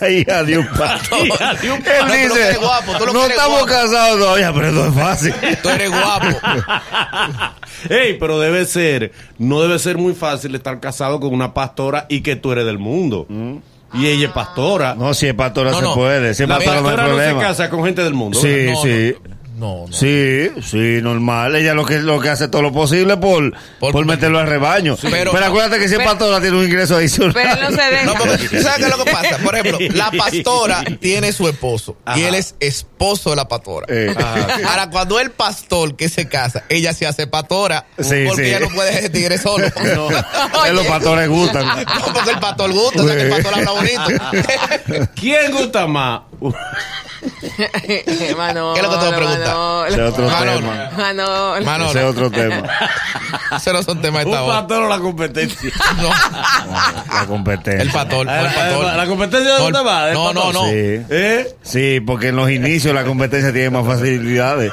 La 0.00 0.10
hija 0.10 0.42
de 0.42 0.58
un 0.58 0.66
pato. 0.68 1.24
Hija 1.24 1.54
de 1.54 1.70
un 1.70 1.76
Él 1.76 1.84
pato. 1.84 2.04
Tú 2.04 2.06
lo 2.08 2.14
dice, 2.14 2.32
quieres 2.34 2.58
guapo, 2.60 2.92
tú 2.98 3.06
lo 3.06 3.12
no 3.12 3.26
estamos 3.26 3.58
guapo". 3.60 3.66
casados 3.66 4.18
todavía, 4.18 4.52
pero 4.52 4.72
no 4.72 4.86
es 4.86 4.94
fácil. 4.94 5.34
Tú 5.62 5.68
eres 5.68 5.90
guapo. 5.90 6.26
Ey, 7.90 8.14
pero 8.18 8.40
debe 8.40 8.64
ser, 8.64 9.12
no 9.38 9.60
debe 9.60 9.78
ser 9.78 9.98
muy 9.98 10.14
fácil 10.14 10.54
estar 10.54 10.80
casado 10.80 11.20
con 11.20 11.32
una 11.32 11.52
pastora 11.54 12.06
y 12.08 12.22
que 12.22 12.36
tú 12.36 12.52
eres 12.52 12.64
del 12.66 12.78
mundo. 12.78 13.26
Y 13.92 14.06
ella 14.08 14.26
es 14.28 14.32
pastora. 14.32 14.94
No, 14.96 15.14
si 15.14 15.28
es 15.28 15.34
pastora 15.34 15.70
No, 15.70 15.76
se 15.78 15.82
no. 15.84 15.94
puede. 15.94 16.34
Si 16.34 16.42
es 16.42 16.48
la 16.48 16.56
pastora 16.56 16.80
no 16.80 16.88
hay 16.88 16.96
pastora 16.96 17.32
no 17.32 17.40
se 17.40 17.46
casa 17.46 17.70
con 17.70 17.84
gente 17.84 18.02
del 18.02 18.14
mundo. 18.14 18.40
Sí, 18.40 18.66
No, 18.72 18.82
sí. 18.82 19.14
No, 19.56 19.86
no. 19.88 19.92
Sí, 19.92 20.50
sí, 20.62 20.98
normal. 21.00 21.54
Ella 21.56 21.74
lo 21.74 21.84
que 21.84 21.98
lo 22.00 22.18
que 22.20 22.28
hace 22.28 22.48
todo 22.48 22.60
lo 22.62 22.72
posible 22.72 23.16
por, 23.16 23.52
Por- 23.78 23.92
por, 23.92 24.04
meterlo 24.04 24.38
al 24.40 24.46
rebaño. 24.48 24.96
pero- 25.00 25.30
pero, 25.32 25.44
acuérdate 25.46 25.78
que 25.78 25.88
si 25.88 25.94
es 25.94 26.02
pastora 26.02 26.40
tiene 26.40 26.56
un 26.58 26.64
ingreso 26.64 26.96
adicional. 26.96 27.32
Pero 27.34 27.56
no 27.56 27.70
se 27.70 27.90
deja. 27.90 28.04
No, 28.04 28.14
porque, 28.14 28.36
¿tú 28.50 28.60
¿sabes 28.62 28.78
qué 28.78 28.82
es 28.84 28.96
lo 28.98 29.04
que 29.04 29.10
pasa? 29.12 29.38
Por 29.38 29.54
ejemplo, 29.56 29.78
la 29.94 30.10
pastora 30.18 30.82
tiene 31.00 31.32
su 31.32 31.48
esposo 31.48 31.96
y 32.16 32.22
él 32.22 32.34
es 32.34 32.56
esposo 32.58 33.30
de 33.30 33.36
la 33.36 33.46
pastora. 33.46 33.86
Eh, 33.88 34.14
Ahora, 34.66 34.90
cuando 34.90 35.20
el 35.20 35.30
pastor 35.30 35.94
que 35.96 36.08
se 36.08 36.28
casa, 36.28 36.64
ella 36.68 36.92
se 36.92 37.06
hace 37.06 37.26
pastora 37.26 37.86
Sí, 37.98 38.24
porque 38.26 38.42
sí. 38.44 38.48
ella 38.50 38.60
no 38.60 38.68
puede 38.70 38.88
dejar 38.88 39.00
ese 39.04 39.10
tigre 39.10 39.38
solo. 39.38 39.66
no, 39.94 40.08
que 40.64 40.72
los 40.72 40.86
pastores 40.86 41.28
gustan. 41.28 41.64
No, 41.66 42.12
porque 42.12 42.30
el 42.30 42.38
pastor 42.40 42.72
gusta, 42.72 43.02
o 43.02 43.06
sea, 43.06 43.16
que 43.16 43.22
el 43.22 43.30
pastor 43.30 43.54
habla 43.54 43.70
bonito. 43.70 44.02
¿Quién 45.14 45.52
gusta 45.52 45.86
más? 45.86 46.22
Manolo, 48.36 48.74
¿Qué 48.74 48.80
es 48.80 48.86
lo 48.86 48.90
que 48.90 48.96
te 48.96 49.04
voy 49.04 49.12
a 49.12 49.16
preguntar? 49.16 49.46
Manolo. 49.54 49.86
Ese 49.86 49.94
es 49.94 50.12
otro 50.12 50.26
Manolo. 50.28 50.56
tema. 50.58 50.90
Manolo. 50.96 51.52
Ese 51.54 51.60
es 51.60 51.66
Manolo, 51.66 52.08
otro 52.08 52.30
tema. 52.30 52.62
ese 53.56 53.72
no 53.72 53.82
son 53.82 54.02
temas 54.02 54.20
de 54.24 54.26
Un 54.26 54.32
esta 54.34 54.42
hora. 54.44 54.58
pastor 54.60 54.82
o 54.82 54.88
la 54.88 54.98
competencia. 54.98 55.70
No, 56.00 56.08
La 57.14 57.26
competencia. 57.26 57.82
el 57.82 57.90
pastor, 57.90 58.28
Ah, 58.28 58.38
el 58.38 58.44
la- 58.44 58.54
pastor. 58.54 58.96
la- 58.96 59.06
competencia 59.06 59.52
de 59.52 59.58
No, 59.58 59.64
dónde 59.64 59.80
va, 59.82 60.06
del 60.06 60.14
No, 60.14 60.32
no, 60.32 60.52
no. 60.52 60.64
Sí. 60.64 60.70
¿Eh? 60.74 61.54
Sí, 61.62 62.00
porque 62.00 62.28
en 62.28 62.36
los 62.36 62.50
inicios 62.50 62.94
la 62.94 63.04
competencia 63.04 63.52
tiene 63.52 63.70
más 63.70 63.86
facilidades. 63.86 64.72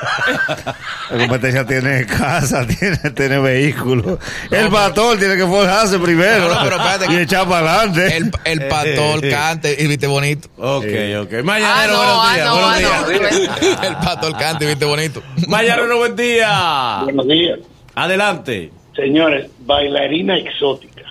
La 1.11 1.17
competencia 1.17 1.65
tiene 1.65 2.05
casa, 2.05 2.65
tiene, 2.65 2.97
tiene 2.97 3.39
vehículos. 3.39 4.17
el 4.49 4.69
pastor 4.69 5.17
tiene 5.17 5.35
que 5.35 5.45
forjarse 5.45 5.99
primero 5.99 6.47
No, 6.47 6.55
no, 6.55 6.63
pero 6.63 6.75
espérate. 6.77 7.13
y 7.13 7.17
echar 7.17 7.47
para 7.47 7.73
adelante. 7.79 8.17
El, 8.17 8.31
el 8.45 8.67
pastor 8.67 9.29
cante 9.29 9.75
y 9.79 9.87
viste 9.87 10.07
bonito. 10.07 10.47
Ok, 10.57 10.85
ok. 11.23 11.33
Ah, 11.39 11.43
Mañanero, 11.43 11.93
no, 11.93 11.97
buenos 11.99 12.19
ah, 12.25 12.33
días. 12.33 12.45
no, 12.47 12.53
buenos 12.53 12.70
ah. 12.71 13.05
El 13.83 13.95
pastor 13.95 14.37
cante 14.37 14.65
y 14.65 14.67
viste 14.67 14.85
bonito. 14.85 15.21
Mañanero, 15.47 15.97
buen 15.97 16.15
día. 16.15 17.01
Buenos 17.03 17.27
días. 17.27 17.59
Adelante. 17.95 18.71
Señores, 18.95 19.49
bailarina 19.59 20.37
exótica. 20.37 21.03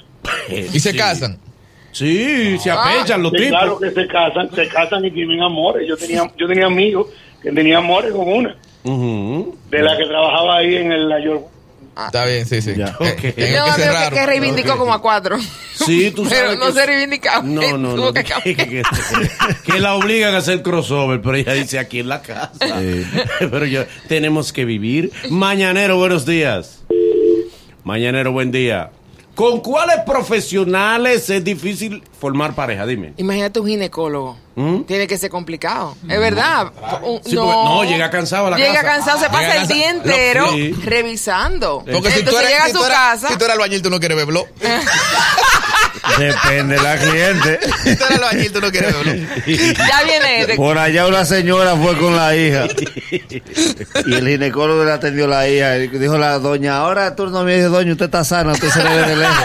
Y 0.49 0.79
se 0.81 0.95
casan. 0.97 1.39
Sí, 1.93 2.57
se 2.59 2.71
apechan 2.71 3.23
los 3.23 3.33
Sí, 3.33 3.39
tipos. 3.39 3.51
claro 3.51 3.79
que 3.79 3.91
se 3.91 4.07
casan, 4.07 4.51
se 4.55 4.69
casan 4.69 5.05
y 5.05 5.11
tienen 5.11 5.43
amores. 5.43 5.89
Yo 5.89 5.97
tenía, 5.97 6.31
yo 6.37 6.47
tenía 6.47 6.67
amigos 6.67 7.09
que 7.43 7.51
tenían 7.53 7.79
amores 7.85 8.13
con 8.13 8.29
una, 8.29 8.57
de 8.85 9.83
la 9.83 9.97
que 9.97 10.05
trabajaba 10.07 10.59
ahí 10.59 10.77
en 10.77 10.93
el 10.93 11.09
la 11.09 11.21
York. 11.21 11.47
Está 12.07 12.25
bien, 12.25 12.47
sí, 12.47 12.63
sí. 12.63 12.75
Ya. 12.77 12.97
Eh, 13.01 13.35
eh, 13.37 13.57
no 13.59 13.75
que 13.77 13.83
que, 13.83 14.15
que 14.15 14.27
reivindicó 14.27 14.79
como 14.79 14.95
a 14.95 15.03
cuatro. 15.03 15.39
Sí, 15.75 16.11
tú 16.13 16.25
sabes 16.29 16.39
Pero 16.41 16.55
no 16.57 16.67
que- 16.69 16.73
se 16.73 16.87
reivindicaba. 16.87 17.43
No, 17.43 17.77
no, 17.79 17.97
no. 17.97 18.13
que 18.13 18.25
Que, 18.25 18.55
que- 18.57 18.67
que- 18.67 18.83
que 19.73 19.81
la 19.81 19.95
obligan 19.95 20.35
a 20.35 20.39
hacer 20.39 20.63
crossover, 20.63 21.21
pero 21.21 21.35
ella 21.37 21.53
dice 21.53 21.79
aquí 21.79 22.01
en 22.01 22.09
la 22.09 22.23
casa. 22.23 22.81
Pero 23.39 23.65
yo, 23.67 23.85
tenemos 24.09 24.53
que 24.53 24.65
vivir. 24.65 25.13
Mañanero, 25.31 25.97
buenos 25.97 26.25
días. 26.27 26.81
Mañanero, 27.85 28.33
buen 28.33 28.51
día. 28.53 28.91
¿Con 29.41 29.61
cuáles 29.61 30.01
profesionales 30.05 31.31
es 31.31 31.43
difícil 31.43 32.03
formar 32.21 32.55
pareja? 32.55 32.85
Dime. 32.85 33.15
Imagínate 33.17 33.59
un 33.59 33.69
ginecólogo. 33.69 34.37
¿Mm? 34.55 34.83
Tiene 34.83 35.07
que 35.07 35.17
ser 35.17 35.31
complicado. 35.31 35.97
Es 36.07 36.21
verdad. 36.21 36.71
Un- 37.03 37.17
Sí, 37.25 37.35
porque- 37.37 37.37
no, 37.37 37.83
llega 37.85 38.11
cansado 38.11 38.49
a 38.49 38.51
la 38.51 38.57
Llega 38.59 38.75
casa. 38.83 38.87
cansado, 38.87 39.19
se 39.19 39.25
Llega 39.29 39.33
pasa 39.39 39.57
el 39.63 39.69
día 39.69 39.91
entero 39.91 40.47
Sí. 40.53 40.73
revisando. 40.85 41.79
Porque 41.91 42.11
si 42.11 42.23
tú 42.23 42.31
Entonces 42.31 42.41
eres, 42.41 42.51
llega 42.51 42.65
si 42.67 42.71
a 42.71 42.75
su 42.75 42.79
tú 42.81 42.85
eres- 42.85 42.97
casa. 42.99 43.29
si 43.29 43.37
tú 43.39 43.45
eres 43.45 43.55
albañil, 43.57 43.81
tú 43.81 43.89
no 43.89 43.99
quieres 43.99 44.17
verlo. 44.19 44.47
Depende 46.19 46.77
de 46.77 46.83
la 46.83 46.97
cliente. 46.97 47.59
Tú 47.59 47.89
eres 47.89 48.11
albañil, 48.11 48.53
tú 48.53 48.61
no 48.61 48.71
quieres 48.71 48.95
verlo. 48.95 49.13
ya 49.47 50.03
viene 50.05 50.41
este. 50.41 50.57
Por 50.57 50.79
allá 50.79 51.07
una 51.07 51.25
señora 51.25 51.77
fue 51.77 51.97
con 51.97 52.17
la 52.17 52.37
hija. 52.37 52.67
Y 54.07 54.15
el 54.15 54.29
ginecólogo 54.29 54.85
le 54.85 54.93
atendió 54.93 55.25
a 55.27 55.29
la 55.29 55.49
hija. 55.49 55.77
Y 55.79 55.89
dijo 55.89 56.19
la 56.19 56.39
doña, 56.39 56.77
ahora 56.79 57.15
turno 57.17 57.43
me 57.45 57.55
dice, 57.55 57.69
doña, 57.69 57.93
usted 57.93 58.07
está 58.07 58.25
sana, 58.25 58.53
usted 58.53 58.69
se 58.69 58.83
le 58.83 58.91
ve 58.91 59.07
de 59.09 59.17
lejos. 59.17 59.37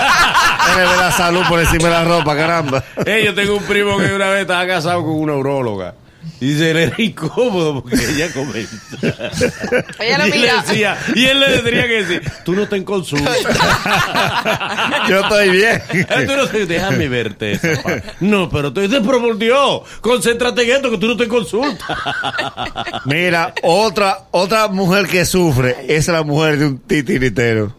Se 0.65 0.79
le 0.79 0.81
ve 0.81 0.97
la 0.97 1.11
salud 1.11 1.43
por 1.47 1.59
encima 1.59 1.85
de 1.85 1.89
la 1.89 2.03
ropa, 2.03 2.35
caramba. 2.35 2.83
Eh, 3.05 3.23
yo 3.25 3.33
tengo 3.33 3.55
un 3.55 3.63
primo 3.63 3.97
que 3.97 4.13
una 4.13 4.29
vez 4.29 4.41
estaba 4.41 4.65
casado 4.65 5.03
con 5.03 5.13
una 5.13 5.33
urologa. 5.33 5.93
Y 6.41 6.53
se 6.57 6.73
le 6.73 6.83
era 6.83 6.95
incómodo 7.01 7.81
porque 7.81 7.95
ella 7.95 8.31
comenta. 8.33 8.75
Ella 9.99 10.17
lo 10.17 10.27
y, 10.27 10.31
él 10.31 10.41
le 10.41 10.47
mira. 10.47 10.61
decía, 10.61 10.97
y 11.15 11.25
él 11.25 11.39
le 11.39 11.47
tendría 11.47 11.87
que 11.87 12.03
decir, 12.03 12.31
tú 12.43 12.53
no 12.53 12.67
te 12.67 12.75
en 12.75 12.83
consulta. 12.83 13.31
Yo 15.09 15.21
estoy 15.21 15.49
bien. 15.49 15.81
Eh, 15.91 16.25
tú 16.27 16.35
no 16.35 16.47
te- 16.47 16.65
déjame 16.65 17.07
verte 17.07 17.53
esa 17.53 17.81
pa- 17.81 18.01
No, 18.19 18.49
pero 18.49 18.73
tú 18.73 18.81
dices, 18.81 18.99
pero 19.05 19.21
por 19.21 19.37
Dios, 19.37 19.81
concéntrate 20.01 20.63
en 20.63 20.71
esto 20.77 20.91
que 20.91 20.97
tú 20.97 21.07
no 21.07 21.15
te 21.17 21.27
consultas. 21.27 21.97
Mira, 23.05 23.53
otra, 23.63 24.25
otra 24.31 24.67
mujer 24.67 25.07
que 25.07 25.25
sufre 25.25 25.85
es 25.87 26.07
la 26.07 26.23
mujer 26.23 26.57
de 26.59 26.65
un 26.67 26.79
titiritero. 26.79 27.75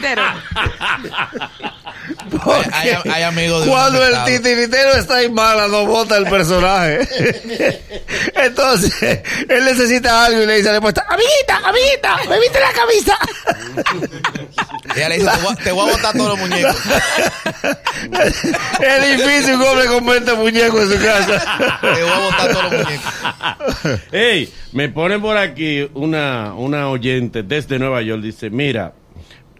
Titiritero. 0.00 0.22
Hay, 2.72 2.90
hay 3.12 3.22
amigos 3.22 3.64
de 3.64 3.70
Cuando 3.70 4.02
el 4.02 4.10
estado. 4.12 4.26
titiritero 4.28 4.92
está 4.94 5.22
en 5.22 5.34
mala, 5.34 5.68
no 5.68 5.84
vota 5.86 6.16
el 6.16 6.24
personaje. 6.24 7.06
Entonces, 8.34 9.20
él 9.48 9.64
necesita 9.64 10.24
algo 10.24 10.42
y 10.42 10.46
le 10.46 10.56
dice 10.56 10.68
a 10.68 10.72
la 10.72 10.78
esposa, 10.78 11.04
amiguita, 11.08 11.60
amiguita, 11.68 12.16
me 12.28 12.40
viste 12.40 12.58
la 12.60 12.72
camisa. 12.72 13.18
Ella 14.96 15.08
le 15.10 15.18
dice, 15.18 15.30
te 15.30 15.36
voy, 15.42 15.52
a- 15.52 15.56
te 15.56 15.72
voy 15.72 15.88
a 15.88 15.92
botar 15.92 16.12
todos 16.16 16.28
los 16.30 16.38
muñecos. 16.38 16.76
es 18.80 19.16
difícil 19.18 19.54
un 19.56 19.62
hombre 19.62 19.86
con 19.86 20.06
20 20.06 20.34
muñecos 20.34 20.80
en 20.82 20.92
su 20.98 21.04
casa. 21.04 21.78
Te 21.80 22.02
voy 22.02 22.12
a 22.12 22.18
botar 22.20 22.52
todos 22.52 22.72
los 22.72 22.84
muñecos. 22.84 23.12
Ey, 24.12 24.52
me 24.72 24.88
ponen 24.88 25.20
por 25.20 25.36
aquí 25.36 25.88
una, 25.94 26.54
una 26.54 26.88
oyente 26.88 27.42
desde 27.42 27.78
Nueva 27.78 28.00
York. 28.02 28.22
Dice, 28.22 28.50
mira, 28.50 28.92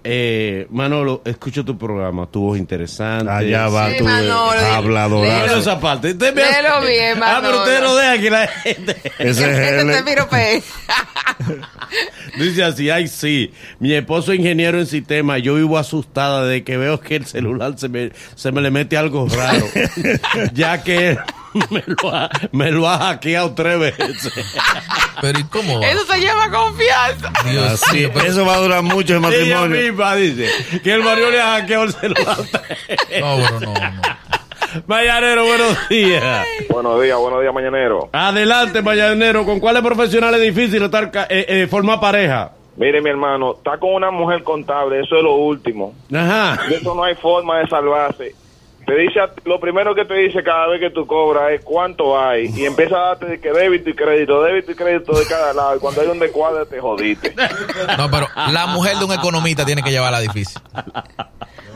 eh, 0.04 0.66
Manolo, 0.70 1.22
escucho 1.24 1.64
tu 1.64 1.76
programa, 1.76 2.26
tu 2.26 2.40
voz 2.40 2.58
interesante. 2.58 3.30
Allá 3.30 3.68
va 3.68 3.90
Sí, 3.90 4.02
Manolo, 4.02 4.52
eh, 4.54 4.56
léelo. 4.60 4.74
habladora. 4.74 5.44
Esa 5.58 5.80
parte. 5.80 6.12
Usted 6.12 6.34
me- 6.34 6.42
Léelo 6.42 6.80
bien, 6.86 7.18
Ah, 7.22 7.38
pero 7.42 7.56
Manolo. 7.56 7.58
usted 7.58 7.80
no 7.82 7.96
deja 7.96 8.18
que 8.18 8.30
la 8.30 8.46
gente... 8.48 8.96
Ese 9.18 9.44
Que 9.44 9.80
es 9.80 9.86
te 9.96 10.02
pirope. 10.02 10.62
Dice 12.38 12.64
así, 12.64 12.90
ay 12.90 13.08
sí, 13.08 13.52
mi 13.80 13.92
esposo 13.94 14.32
es 14.32 14.38
ingeniero 14.38 14.78
en 14.78 14.86
sistema, 14.86 15.38
yo 15.38 15.54
vivo 15.54 15.78
asustada 15.78 16.44
de 16.44 16.62
que 16.64 16.76
veo 16.76 17.00
que 17.00 17.16
el 17.16 17.26
celular 17.26 17.74
se 17.76 17.88
me, 17.88 18.10
se 18.34 18.52
me 18.52 18.60
le 18.60 18.70
mete 18.70 18.96
algo 18.96 19.26
raro, 19.28 19.66
ya 20.52 20.82
que 20.82 21.10
él 21.10 21.18
me 21.70 21.82
lo 21.86 22.14
ha, 22.14 22.30
me 22.52 22.70
lo 22.70 22.88
ha 22.88 22.98
hackeado 22.98 23.54
tres 23.54 23.78
veces. 23.78 24.32
Pero 25.20 25.38
¿y 25.38 25.44
cómo 25.44 25.80
va? 25.80 25.86
Eso 25.88 26.04
se 26.06 26.20
llama 26.20 26.50
confianza. 26.50 27.32
Dios 27.50 27.64
Así, 27.82 27.96
mío, 27.98 28.10
pero- 28.14 28.26
eso 28.26 28.44
va 28.46 28.54
a 28.54 28.58
durar 28.58 28.82
mucho 28.82 29.16
el 29.16 29.24
Ella 29.24 29.28
matrimonio. 29.60 29.82
misma 29.82 30.14
dice 30.16 30.80
que 30.82 30.92
el 30.92 31.02
marido 31.02 31.30
le 31.30 31.40
ha 31.40 31.52
hackeado 31.60 31.84
el 31.84 31.92
celular. 31.92 32.36
No, 32.38 33.36
pero 33.36 33.60
no, 33.60 33.74
no. 33.74 34.02
Mañanero, 34.86 35.46
buenos 35.46 35.88
días. 35.88 36.46
Buenos 36.68 37.02
días, 37.02 37.16
buenos 37.18 37.40
días, 37.40 37.54
mañanero. 37.54 38.10
Adelante, 38.12 38.82
Mañanero, 38.82 39.44
¿con 39.46 39.60
cuáles 39.60 39.82
profesionales 39.82 40.40
es 40.42 40.54
difícil 40.54 40.82
estar, 40.82 41.10
ca- 41.10 41.26
eh, 41.30 41.46
eh, 41.48 41.66
formar 41.70 41.98
pareja? 42.00 42.52
Mire, 42.76 43.00
mi 43.00 43.08
hermano, 43.10 43.54
está 43.56 43.78
con 43.78 43.94
una 43.94 44.10
mujer 44.10 44.42
contable, 44.44 45.00
eso 45.00 45.16
es 45.16 45.22
lo 45.22 45.34
último. 45.34 45.94
Ajá. 46.14 46.60
De 46.68 46.76
eso 46.76 46.94
no 46.94 47.02
hay 47.02 47.14
forma 47.16 47.58
de 47.58 47.66
salvarse. 47.66 48.34
Te 48.88 48.96
dice, 48.96 49.20
a- 49.20 49.30
lo 49.44 49.60
primero 49.60 49.94
que 49.94 50.06
te 50.06 50.14
dice 50.14 50.42
cada 50.42 50.66
vez 50.68 50.80
que 50.80 50.88
tú 50.88 51.06
cobras 51.06 51.52
es 51.52 51.62
cuánto 51.62 52.18
hay. 52.18 52.46
Y 52.56 52.64
empieza 52.64 52.96
a 52.96 53.06
darte 53.08 53.26
de 53.26 53.38
que 53.38 53.52
débito 53.52 53.90
y 53.90 53.94
crédito, 53.94 54.42
débito 54.42 54.72
y 54.72 54.74
crédito 54.74 55.12
de 55.12 55.26
cada 55.26 55.52
lado. 55.52 55.76
Y 55.76 55.78
cuando 55.78 56.00
hay 56.00 56.06
un 56.08 56.18
descuadre, 56.18 56.64
te 56.64 56.80
jodiste. 56.80 57.34
No, 57.98 58.10
pero 58.10 58.26
la 58.50 58.66
mujer 58.68 58.96
de 58.96 59.04
un 59.04 59.12
economista 59.12 59.66
tiene 59.66 59.82
que 59.82 59.90
llevarla 59.90 60.20
difícil. 60.20 60.58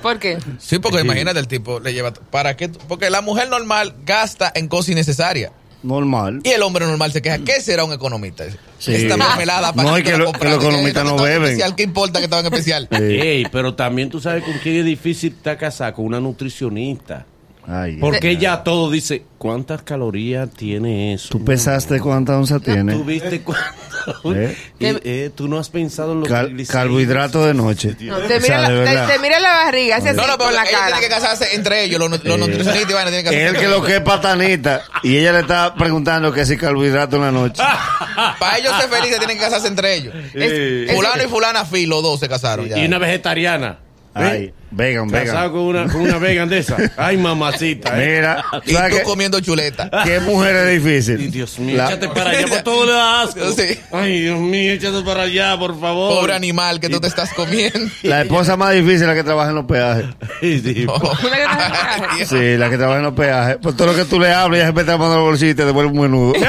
¿Por 0.01 0.19
qué? 0.19 0.39
Sí, 0.59 0.79
porque 0.79 1.01
imagínate 1.03 1.39
el 1.39 1.47
tipo 1.49 1.79
le 1.81 1.93
lleva 1.93 2.13
para 2.31 2.57
qué 2.57 2.69
porque 2.89 3.09
la 3.11 3.21
mujer 3.21 3.49
normal 3.51 3.95
gasta 4.05 4.51
en 4.55 4.67
cosas 4.69 4.89
innecesarias 4.91 5.53
Normal. 5.83 6.41
y 6.45 6.49
el 6.51 6.63
hombre 6.63 6.87
normal 6.87 7.13
se 7.13 7.21
queja, 7.23 7.39
¿qué 7.39 7.61
será 7.61 7.85
un 7.85 7.93
economista? 7.93 8.45
Sí. 8.79 8.95
Esta 8.95 9.17
mermelada 9.17 9.73
para 9.73 9.91
No, 9.91 9.99
y 9.99 10.03
que 10.03 10.17
lo- 10.17 10.33
que 10.33 10.45
los 10.49 10.63
economistas 10.63 11.05
no 11.05 11.17
beben. 11.17 11.43
Especial, 11.45 11.75
¿Qué 11.77 11.83
importa 11.83 12.19
que 12.19 12.25
estaba 12.25 12.41
en 12.41 12.47
especial? 12.47 12.89
Ey, 12.91 13.47
pero 13.51 13.75
también 13.75 14.09
tú 14.11 14.21
sabes 14.21 14.45
con 14.45 14.55
quién 14.63 14.77
es 14.77 14.85
difícil 14.85 15.33
estar 15.33 15.59
casada, 15.59 15.93
con 15.93 16.05
una 16.07 16.21
nutricionista. 16.21 17.27
Ay, 17.67 17.97
Porque 18.01 18.31
ella 18.31 18.65
todo 18.65 18.91
dice, 18.91 19.25
¿cuántas 19.39 19.83
calorías 19.83 20.51
tiene 20.51 21.15
eso? 21.15 21.29
¿Tú 21.31 21.45
pesaste 21.45 22.01
cuánta 22.01 22.37
onza 22.37 22.59
¿Tú 22.59 22.73
tiene? 22.73 22.97
viste 23.05 23.41
cuánto? 23.45 24.35
¿Eh? 24.35 24.57
Eh, 24.81 25.01
eh, 25.05 25.31
tú 25.33 25.47
no 25.47 25.59
has 25.59 25.69
pensado 25.69 26.13
en 26.13 26.21
los 26.21 26.29
Cal- 26.29 26.47
triglicéridos? 26.47 26.83
carbohidrato 26.83 27.47
de 27.47 27.55
noche. 27.55 27.97
No, 28.01 28.17
te, 28.17 28.25
O 28.37 28.41
mira 28.41 28.41
sea, 28.41 28.61
la, 28.63 28.69
verdad. 28.71 29.07
te, 29.07 29.13
te 29.13 29.19
mira 29.21 29.39
la 29.39 29.49
barriga, 29.65 29.99
No, 30.01 30.05
no, 30.13 30.13
pero 30.23 30.39
con 30.39 30.55
la 30.55 30.63
ellos 30.63 30.73
cara. 30.73 30.87
tienen 30.87 31.03
que 31.03 31.09
casarse 31.09 31.55
entre 31.55 31.85
ellos, 31.85 32.01
los, 32.01 32.11
los 32.25 32.39
nutricionistas 32.39 32.91
y 32.91 32.95
vaina 32.95 33.11
tienen 33.11 33.25
que 33.27 33.31
casarse. 33.31 33.47
Él 33.47 33.57
que 33.57 33.69
lo 33.69 33.83
que 33.85 33.95
es 33.97 34.01
patanita 34.03 34.83
y 35.05 35.17
ella 35.19 35.33
le 35.33 35.41
está 35.41 35.75
preguntando 35.77 36.33
que 36.33 36.45
si 36.45 36.57
carbohidrato 36.57 37.15
en 37.17 37.23
la 37.23 37.31
noche. 37.33 37.63
Para 38.41 38.59
ellos 38.59 38.73
ser 38.81 38.91
felices 38.91 39.19
tienen 39.19 39.37
que 39.39 39.45
casarse 39.45 39.69
entre 39.69 39.95
ellos. 39.95 40.13
Eh, 40.35 40.87
Es- 40.89 40.97
Fulano 40.97 41.23
y 41.23 41.29
fulana 41.29 41.65
Fi, 41.65 41.87
los 41.87 42.03
dos 42.03 42.19
se 42.19 42.29
casaron 42.29 42.67
ya. 42.69 42.79
y 42.79 42.87
una 42.87 42.99
vegetariana. 42.99 43.79
Ay, 44.15 44.53
vegan, 44.71 45.09
Casado 45.09 45.35
vegan. 45.37 45.51
con 45.53 45.61
una, 45.63 45.87
con 45.91 46.01
una 46.03 46.19
vegan 46.19 46.49
de 46.49 46.59
esa. 46.59 46.77
Ay, 46.99 47.17
mamacita. 47.17 47.93
¿eh? 48.03 48.17
Mira, 48.17 48.45
Y 48.67 48.73
¿sabes 48.75 49.03
tú 49.03 49.09
comiendo 49.09 49.41
chuleta. 49.41 49.91
¿Qué 50.05 50.21
mujer 50.21 50.55
es 50.57 50.67
Ay, 50.69 50.79
difícil? 50.79 51.31
Dios 51.31 51.59
mío, 51.59 51.77
La- 51.79 51.87
échate 51.87 52.09
para 52.09 52.31
allá, 52.31 52.47
por 52.47 52.63
todo 52.63 52.87
le 52.87 52.93
da 52.93 53.23
asco. 53.23 53.53
Sí. 53.53 53.79
Ay, 53.91 54.21
Dios 54.23 54.39
mío, 54.39 54.73
échate 54.73 55.03
para 55.03 55.23
allá, 55.23 55.59
por 55.59 55.79
favor. 55.81 56.15
Pobre 56.15 56.35
animal 56.35 56.79
que 56.81 56.89
tú 56.91 57.01
te 57.01 57.07
estás 57.07 57.33
comiendo. 57.33 57.79
La 58.03 58.23
esposa 58.23 58.57
más 58.57 58.75
difícil 58.75 59.03
es 59.03 59.09
la 59.09 59.15
que 59.15 59.25
trabaja 59.25 59.49
en 59.51 59.55
los 59.57 59.65
peajes. 59.65 60.05
Ay, 60.43 60.61
sí. 60.63 60.87
Oh. 60.89 61.17
Sí, 62.27 62.57
la 62.59 62.69
que 62.69 62.77
trabaja 62.77 62.99
en 62.99 63.05
los 63.05 63.15
peajes. 63.15 63.57
Por 63.57 63.75
todo 63.75 63.89
lo 63.89 63.95
que 63.95 64.05
tú 64.05 64.21
le 64.21 64.33
hablas, 64.33 64.59
ella 64.59 64.67
se 64.69 64.73
mete 64.75 64.91
la 64.91 64.99
mano 64.99 65.13
en 65.15 65.19
el 65.21 65.25
bolsillo 65.25 65.51
y 65.53 65.55
te 65.55 65.65
devuelve 65.65 65.91
un 65.93 66.01
menudo. 66.03 66.33